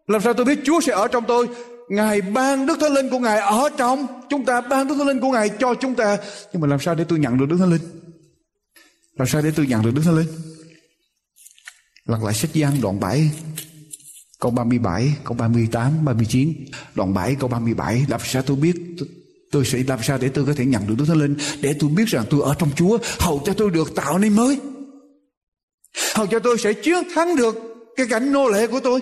[0.07, 1.49] Làm sao tôi biết Chúa sẽ ở trong tôi?
[1.89, 5.21] Ngài ban Đức Thánh Linh của Ngài ở trong chúng ta, ban Đức Thánh Linh
[5.21, 6.19] của Ngài cho chúng ta.
[6.53, 7.83] Nhưng mà làm sao để tôi nhận được Đức Thánh Linh?
[9.19, 10.29] Làm sao để tôi nhận được Đức Thánh Linh?
[12.07, 13.31] Lật lại sách Giăng đoạn 7
[14.41, 16.55] câu 37, câu 38, 39,
[16.95, 19.09] đoạn 7 câu 37 làm sao tôi biết tôi,
[19.51, 21.91] tôi sẽ làm sao để tôi có thể nhận được Đức Thánh Linh để tôi
[21.91, 24.59] biết rằng tôi ở trong Chúa hầu cho tôi được tạo nên mới
[26.15, 27.68] hầu cho tôi sẽ chiến thắng được
[27.99, 29.01] cái cảnh nô lệ của tôi.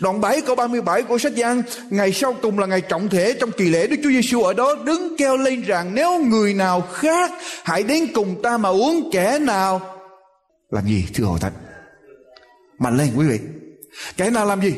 [0.00, 3.50] Đoạn 7 câu 37 của sách Giăng Ngày sau cùng là ngày trọng thể Trong
[3.50, 7.30] kỳ lễ Đức Chúa Giêsu ở đó, đứng kêu lên rằng, Nếu người nào khác,
[7.64, 9.80] Hãy đến cùng ta mà uống, kẻ nào
[10.70, 11.52] Làm gì, thưa Hội Thánh?
[12.78, 13.38] Mạnh lên, quý vị.
[14.16, 14.74] Kẻ nào làm gì?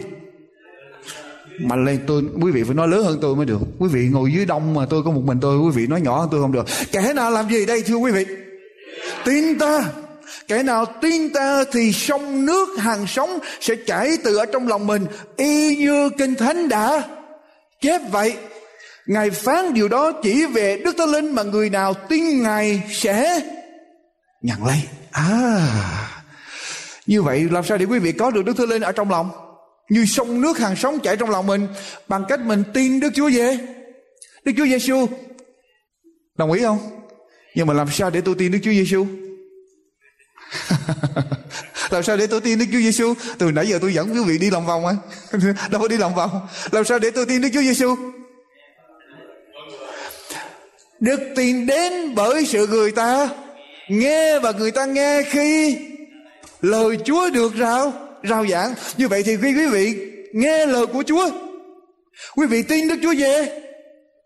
[1.61, 3.61] Mạnh lên, tôi, Quý vị phải nói lớn hơn tôi mới được.
[3.79, 6.21] Quý vị ngồi dưới đông mà tôi có một mình tôi, Quý vị nói nhỏ
[6.21, 6.67] hơn tôi không được.
[6.93, 8.27] Kẻ nào làm gì đây, thưa quý vị?
[9.25, 9.85] Tin ta.
[10.51, 14.87] Kẻ nào tin ta thì sông nước hàng sống sẽ chảy từ ở trong lòng
[14.87, 17.09] mình y như kinh thánh đã
[17.81, 18.37] chép vậy.
[19.07, 23.41] Ngài phán điều đó chỉ về Đức Thánh Linh mà người nào tin Ngài sẽ
[24.43, 24.77] nhận lấy.
[25.11, 25.61] À,
[27.07, 29.31] như vậy làm sao để quý vị có được Đức Thánh Linh ở trong lòng?
[29.89, 31.67] Như sông nước hàng sống chảy trong lòng mình
[32.09, 33.59] bằng cách mình tin Đức Chúa về.
[34.45, 35.07] Đức Chúa Giêsu
[36.37, 36.79] đồng ý không?
[37.55, 39.07] nhưng mà làm sao để tôi tin Đức Chúa Giêsu
[41.91, 44.39] làm sao để tôi tin Đức Chúa Giêsu từ nãy giờ tôi dẫn quý vị
[44.39, 44.95] đi lòng vòng á.
[45.71, 46.49] Đâu có đi lòng vòng.
[46.71, 47.97] Làm sao để tôi tin Đức Chúa Giêsu
[51.01, 53.29] Đức tin đến bởi sự người ta,
[53.89, 55.79] nghe và người ta nghe khi
[56.61, 57.93] lời Chúa được rao
[58.29, 58.75] rao giảng.
[58.97, 59.95] Như vậy thì quý quý vị
[60.33, 61.31] nghe lời của Chúa,
[62.37, 63.63] quý vị tin Đức Chúa về,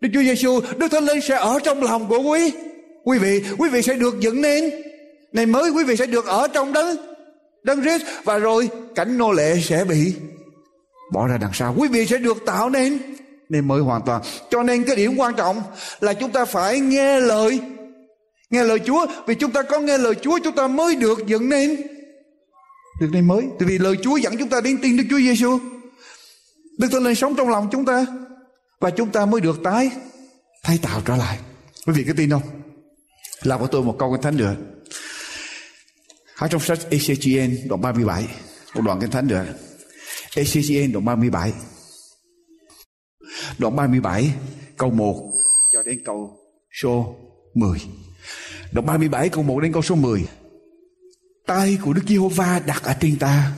[0.00, 2.52] Đức Chúa Giêsu Đức Thánh Linh sẽ ở trong lòng của quý
[3.04, 3.42] quý vị.
[3.58, 4.70] Quý vị sẽ được dựng nên
[5.34, 6.96] này mới quý vị sẽ được ở trong đấng
[7.62, 10.14] đấng Christ và rồi cảnh nô lệ sẽ bị
[11.12, 11.74] bỏ ra đằng sau.
[11.78, 12.98] Quý vị sẽ được tạo nên.
[13.48, 14.22] Nên mới hoàn toàn.
[14.50, 15.62] Cho nên cái điểm quan trọng
[16.00, 17.60] là chúng ta phải nghe lời.
[18.50, 19.06] Nghe lời Chúa.
[19.26, 21.76] Vì chúng ta có nghe lời Chúa, chúng ta mới được dựng nên.
[23.00, 23.42] Được nên mới.
[23.58, 25.58] Tại vì lời Chúa dẫn chúng ta đến tin Đức Chúa Giêsu
[26.78, 28.06] Đức Thánh Linh sống trong lòng chúng ta.
[28.80, 29.90] Và chúng ta mới được tái
[30.62, 31.38] thay tạo trở lại.
[31.86, 32.42] Quý vị có tin không?
[33.42, 34.54] Làm của tôi một câu kinh thánh nữa
[36.38, 38.28] ở trong sách ECGN đoạn 37
[38.74, 39.44] một đoạn kinh thánh được
[40.36, 41.52] ECGN đoạn 37
[43.58, 44.34] đoạn 37
[44.76, 45.32] câu 1
[45.72, 46.38] cho đến câu
[46.82, 47.16] số
[47.54, 47.78] 10
[48.72, 50.26] đoạn 37 câu 1 đến câu số 10
[51.46, 53.50] tay của Đức Giê-hô-va đặt ở trên ta.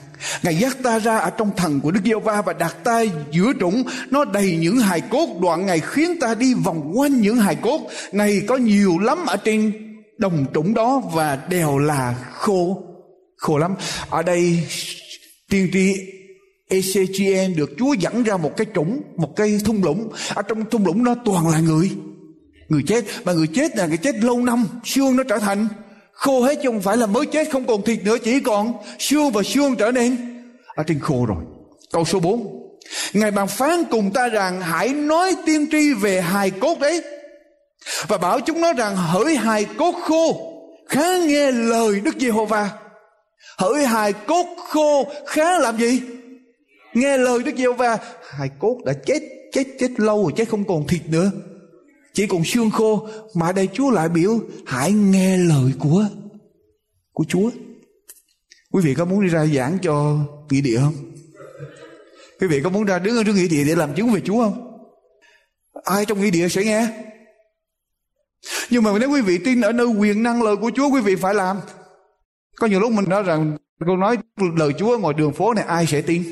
[0.43, 3.83] Ngài dắt ta ra ở trong thần của Đức Giê-hô-va và đặt ta giữa trũng.
[4.11, 7.81] Nó đầy những hài cốt đoạn Ngài khiến ta đi vòng quanh những hài cốt.
[8.13, 9.86] Này có nhiều lắm ở trên
[10.19, 12.83] đồng trũng đó và đều là khô.
[13.37, 13.75] Khô lắm.
[14.11, 14.61] Ở đây
[15.51, 15.95] tiên tri
[16.69, 20.09] ECGN được Chúa dẫn ra một cái trũng, một cái thung lũng.
[20.35, 21.91] Ở trong thung lũng đó toàn là người.
[22.69, 23.05] Người chết.
[23.25, 24.67] Mà người chết là người chết lâu năm.
[24.85, 25.69] Xương nó trở thành
[26.17, 29.31] khô hết chứ không phải là mới chết, không còn thịt nữa, chỉ còn xương
[29.31, 30.17] và xương trở nên
[30.75, 31.45] ở trên khô rồi.
[31.93, 32.63] Câu số 4
[33.13, 37.03] Ngài bàn phán cùng ta rằng, hãy nói tiên tri về hài cốt đấy
[38.07, 40.53] và bảo chúng nó rằng, hỡi hài cốt khô,
[40.89, 42.71] khá nghe lời Đức Giê-hô-va.
[43.59, 46.01] Hỡi hài cốt khô, khá làm gì?
[46.95, 47.99] Nghe lời Đức Giê-hô-va.
[48.31, 49.23] Hài cốt đã chết
[49.53, 51.31] chết chết lâu rồi, chết không còn thịt nữa.
[52.15, 56.05] Chỉ còn xương khô, mà đây Chúa lại biểu, hãy nghe lời của
[57.13, 57.51] của Chúa.
[58.73, 60.17] Quý vị có muốn đi ra giảng cho
[60.51, 60.95] nghĩa địa không?
[62.41, 64.43] Quý vị có muốn ra đứng ở trước nghĩa địa để làm chứng về Chúa
[64.43, 64.89] không?
[65.85, 66.89] Ai trong nghĩa địa sẽ nghe?
[68.71, 71.17] Nhưng mà nếu quý vị tin ở nơi quyền năng lời của Chúa, quý vị
[71.17, 71.61] phải làm.
[72.57, 73.57] Có nhiều lúc mình nói rằng
[73.87, 74.17] con nói
[74.57, 76.25] lời Chúa ngoài đường phố này, ai sẽ tin?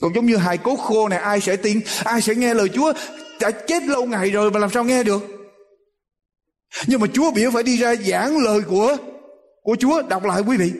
[0.00, 1.80] Còn giống như hài cốt khô này, ai sẽ tin?
[2.04, 2.92] Ai sẽ nghe lời Chúa?
[3.40, 5.22] Đã chết lâu ngày rồi mà làm sao nghe được?
[6.86, 8.96] Nhưng mà Chúa biểu phải đi ra giảng lời của
[9.62, 10.02] của Chúa.
[10.02, 10.72] Đọc lại quý vị.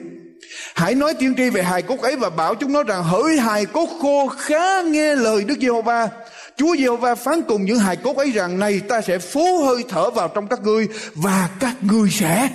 [0.75, 3.65] Hãy nói tiên tri về hài cốt ấy và bảo chúng nó rằng, hỡi hài
[3.65, 6.09] cốt khô, khá nghe lời Đức Giê-hô-va.
[6.57, 10.09] Chúa Giê-hô-va phán cùng những hài cốt ấy rằng này ta sẽ phú hơi thở
[10.09, 12.49] vào trong các ngươi và các ngươi sẽ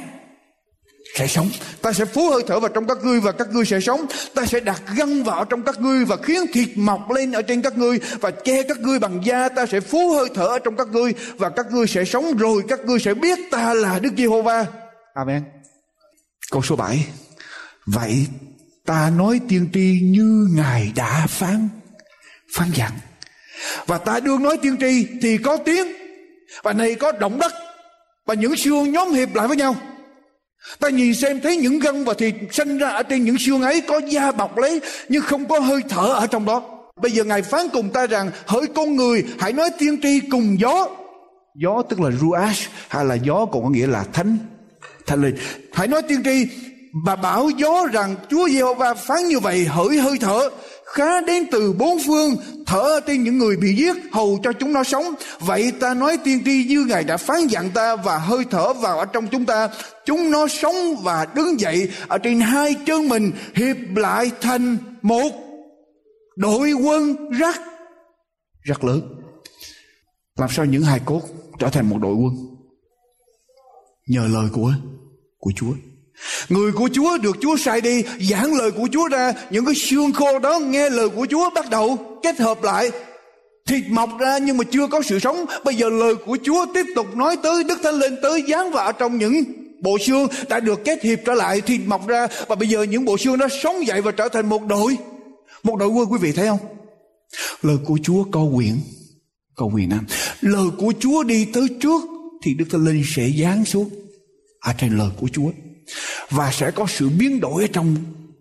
[1.14, 1.50] sẽ sống
[1.82, 4.46] ta sẽ phú hơi thở vào trong các ngươi và các ngươi sẽ sống ta
[4.46, 7.78] sẽ đặt găng vào trong các ngươi và khiến thịt mọc lên ở trên các
[7.78, 10.88] ngươi và che các ngươi bằng da ta sẽ phú hơi thở ở trong các
[10.88, 14.66] ngươi và các ngươi sẽ sống rồi các ngươi sẽ biết ta là Đức Giê-hô-va
[15.14, 15.42] Amen
[16.50, 17.06] câu số 7
[17.86, 18.26] vậy
[18.86, 21.68] ta nói tiên tri như ngài đã phán
[22.54, 22.92] phán dặn
[23.86, 25.86] và ta đương nói tiên tri thì có tiếng,
[26.62, 27.52] và này có động đất,
[28.26, 29.76] và những xương nhóm hiệp lại với nhau
[30.78, 33.80] Ta nhìn xem thấy những gân và thịt sinh ra ở trên những xương ấy
[33.80, 36.62] có da bọc lấy, nhưng không có hơi thở ở trong đó.
[37.02, 40.60] Bây giờ Ngài phán cùng ta rằng, hỡi con người, hãy nói tiên tri cùng
[40.60, 40.88] gió.
[41.62, 42.56] Gió tức là ruach,
[42.88, 44.38] hay là gió còn có nghĩa là thánh
[45.06, 45.36] thánh linh.
[45.72, 46.46] Hãy nói tiên tri
[47.04, 50.50] và bảo gió rằng Chúa Giê-hô-va phán như vậy, hỡi hơi thở
[50.90, 52.36] khá đến từ bốn phương,
[52.66, 55.04] thở trên những người bị giết, hầu cho chúng nó sống.
[55.40, 58.98] Vậy ta nói tiên tri như ngài đã phán dặn ta và hơi thở vào
[58.98, 59.68] ở trong chúng ta.
[60.06, 65.30] Chúng nó sống và đứng dậy ở trên hai chân mình, hiệp lại thành một
[66.36, 67.56] đội quân rất
[68.62, 69.00] rất lớn.
[70.36, 71.22] Làm sao những hài cốt
[71.58, 72.34] trở thành một đội quân?
[74.06, 74.72] Nhờ lời của
[75.38, 75.72] của Chúa.
[76.48, 80.12] Người của Chúa được Chúa sai đi, giảng lời của Chúa ra, những cái xương
[80.12, 82.90] khô đó nghe lời của Chúa bắt đầu kết hợp lại,
[83.66, 85.44] thịt mọc ra nhưng mà chưa có sự sống.
[85.64, 88.92] Bây giờ lời của Chúa tiếp tục nói tới, Đức Thánh Linh tới dán vào
[88.92, 89.44] trong những
[89.82, 92.26] bộ xương đã được kết hiệp trở lại, thịt mọc ra.
[92.48, 94.96] Và bây giờ những bộ xương đó sống dậy và trở thành một đội
[95.62, 96.58] một đội quân, quý vị thấy không?
[97.62, 98.80] Lời của Chúa có quyền
[99.54, 100.04] có quyền năng.
[100.40, 102.02] Lời của Chúa đi tới trước
[102.42, 103.90] thì Đức Thánh Linh sẽ giáng xuống.
[104.60, 105.50] Ở trên lời của Chúa
[106.30, 107.96] và sẽ có sự biến đổi ở trong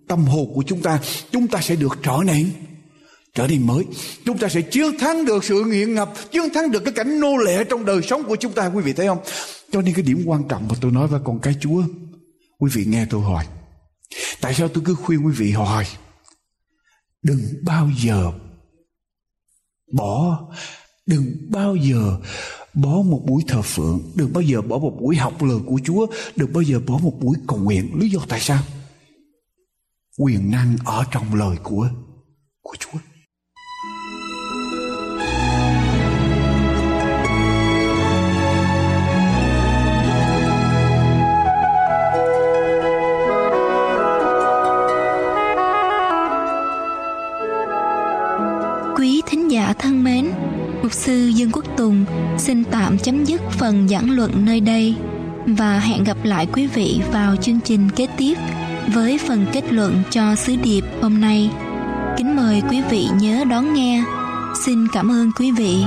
[0.07, 0.99] tâm hồn của chúng ta.
[1.31, 2.51] Chúng ta sẽ được trở nên
[3.33, 3.85] trở nên mới.
[4.25, 7.37] Chúng ta sẽ chiến thắng được sự nghiện ngập, chiến thắng được cái cảnh nô
[7.37, 9.19] lệ trong đời sống của chúng ta, quý vị thấy không?
[9.71, 11.83] Cho nên cái điểm quan trọng mà tôi nói với con cái chúa,
[12.59, 13.45] quý vị nghe tôi hỏi.
[14.41, 15.85] Tại sao tôi cứ khuyên quý vị hỏi?
[17.23, 18.31] Đừng bao giờ
[19.93, 20.39] bỏ,
[21.05, 22.17] đừng bao giờ
[22.81, 24.01] bỏ một buổi thờ phượng.
[24.15, 26.07] Đừng bao giờ bỏ một buổi học lời của chúa.
[26.35, 27.91] Đừng bao giờ bỏ một buổi cầu nguyện.
[27.99, 28.61] Lý do tại sao?
[30.17, 31.89] Quyền năng ở trong lời của
[32.61, 32.99] của chúa.
[48.95, 50.31] Quý thính giả thân mến,
[50.81, 52.05] Mục sư Dương Quốc Tùng
[52.37, 54.95] xin tạm chấm dứt phần giảng luận nơi đây
[55.45, 58.37] và hẹn gặp lại quý vị vào chương trình kế tiếp
[58.93, 61.49] với phần kết luận cho sứ điệp hôm nay.
[62.17, 64.03] Kính mời quý vị nhớ đón nghe.
[64.65, 65.83] Xin cảm ơn quý vị.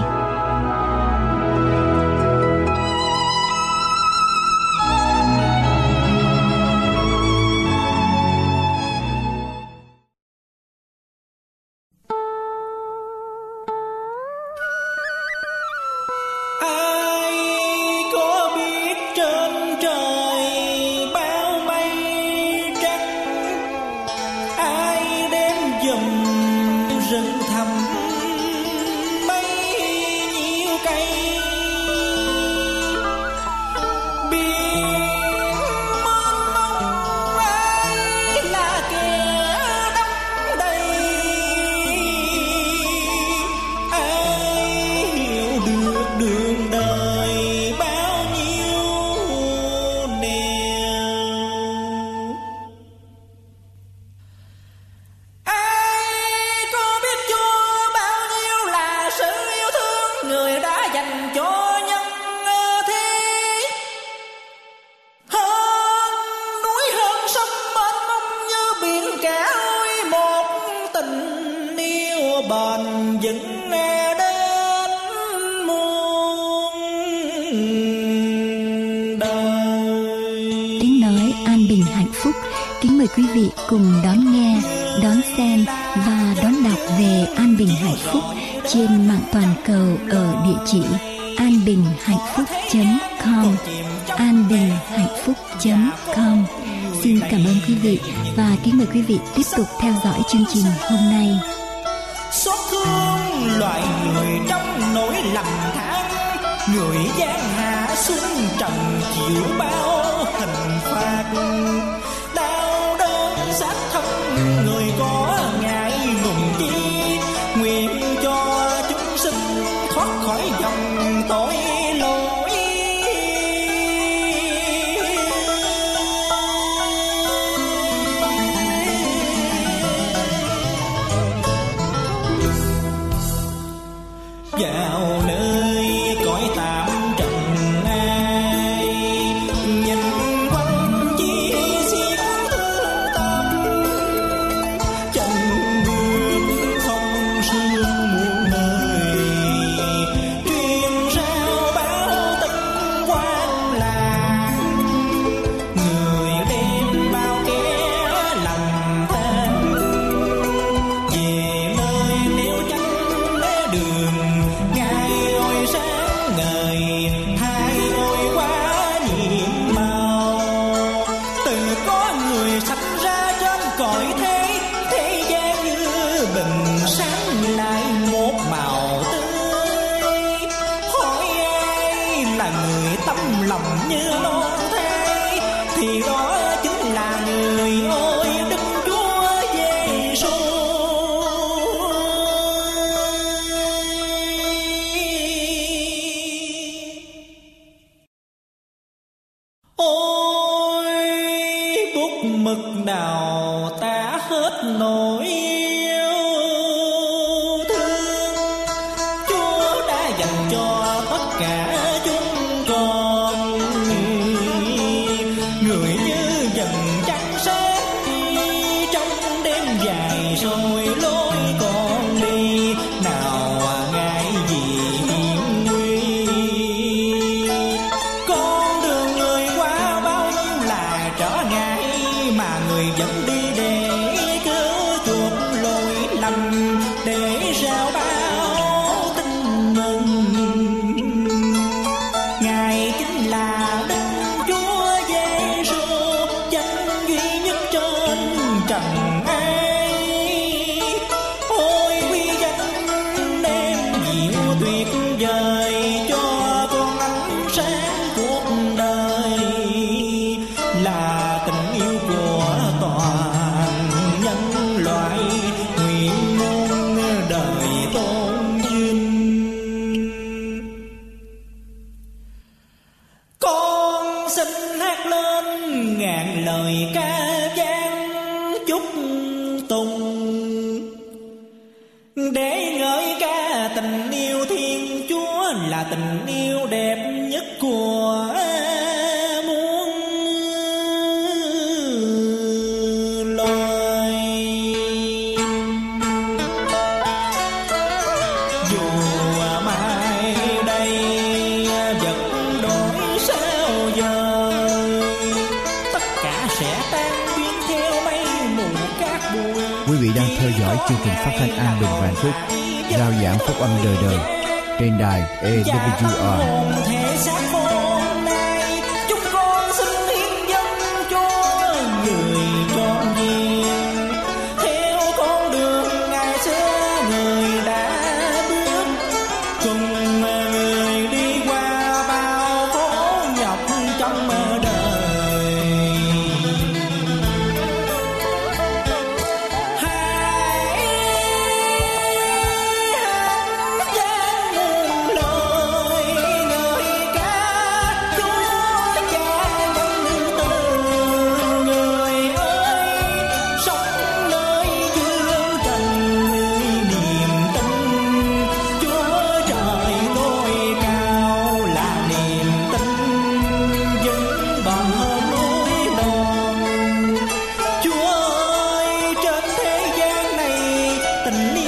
[371.33, 371.62] Này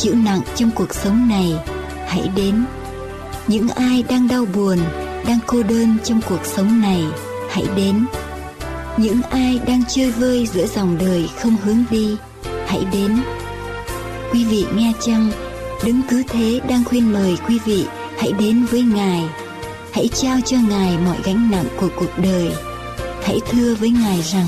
[0.00, 1.54] chịu nặng trong cuộc sống này,
[2.06, 2.64] hãy đến.
[3.46, 4.78] Những ai đang đau buồn,
[5.26, 7.04] đang cô đơn trong cuộc sống này,
[7.50, 8.06] hãy đến.
[8.96, 12.16] Những ai đang chơi vơi giữa dòng đời không hướng đi,
[12.66, 13.22] hãy đến.
[14.32, 15.30] Quý vị nghe chăng,
[15.84, 17.86] đứng cứ Thế đang khuyên mời quý vị
[18.18, 19.24] hãy đến với Ngài.
[19.92, 22.52] Hãy trao cho Ngài mọi gánh nặng của cuộc đời
[23.30, 24.46] hãy thưa với ngài rằng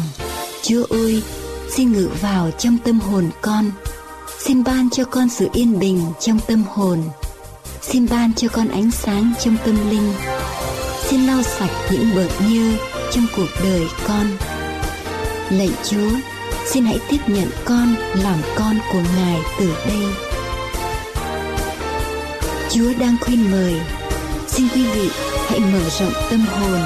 [0.62, 1.22] chúa ơi
[1.70, 3.70] xin ngự vào trong tâm hồn con
[4.45, 6.99] xin ban cho con sự yên bình trong tâm hồn.
[7.82, 10.12] Xin ban cho con ánh sáng trong tâm linh.
[11.03, 12.76] Xin lau sạch những bợt nhơ
[13.12, 14.26] trong cuộc đời con.
[15.51, 16.11] Lạy chúa,
[16.66, 20.07] xin hãy tiếp nhận con, làm con của ngài từ đây.
[22.70, 23.74] Chúa đang khuyên mời,
[24.49, 25.09] xin quý vị
[25.49, 26.80] hãy mở rộng tâm hồn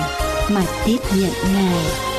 [0.48, 2.15] mà tiếp nhận ngài.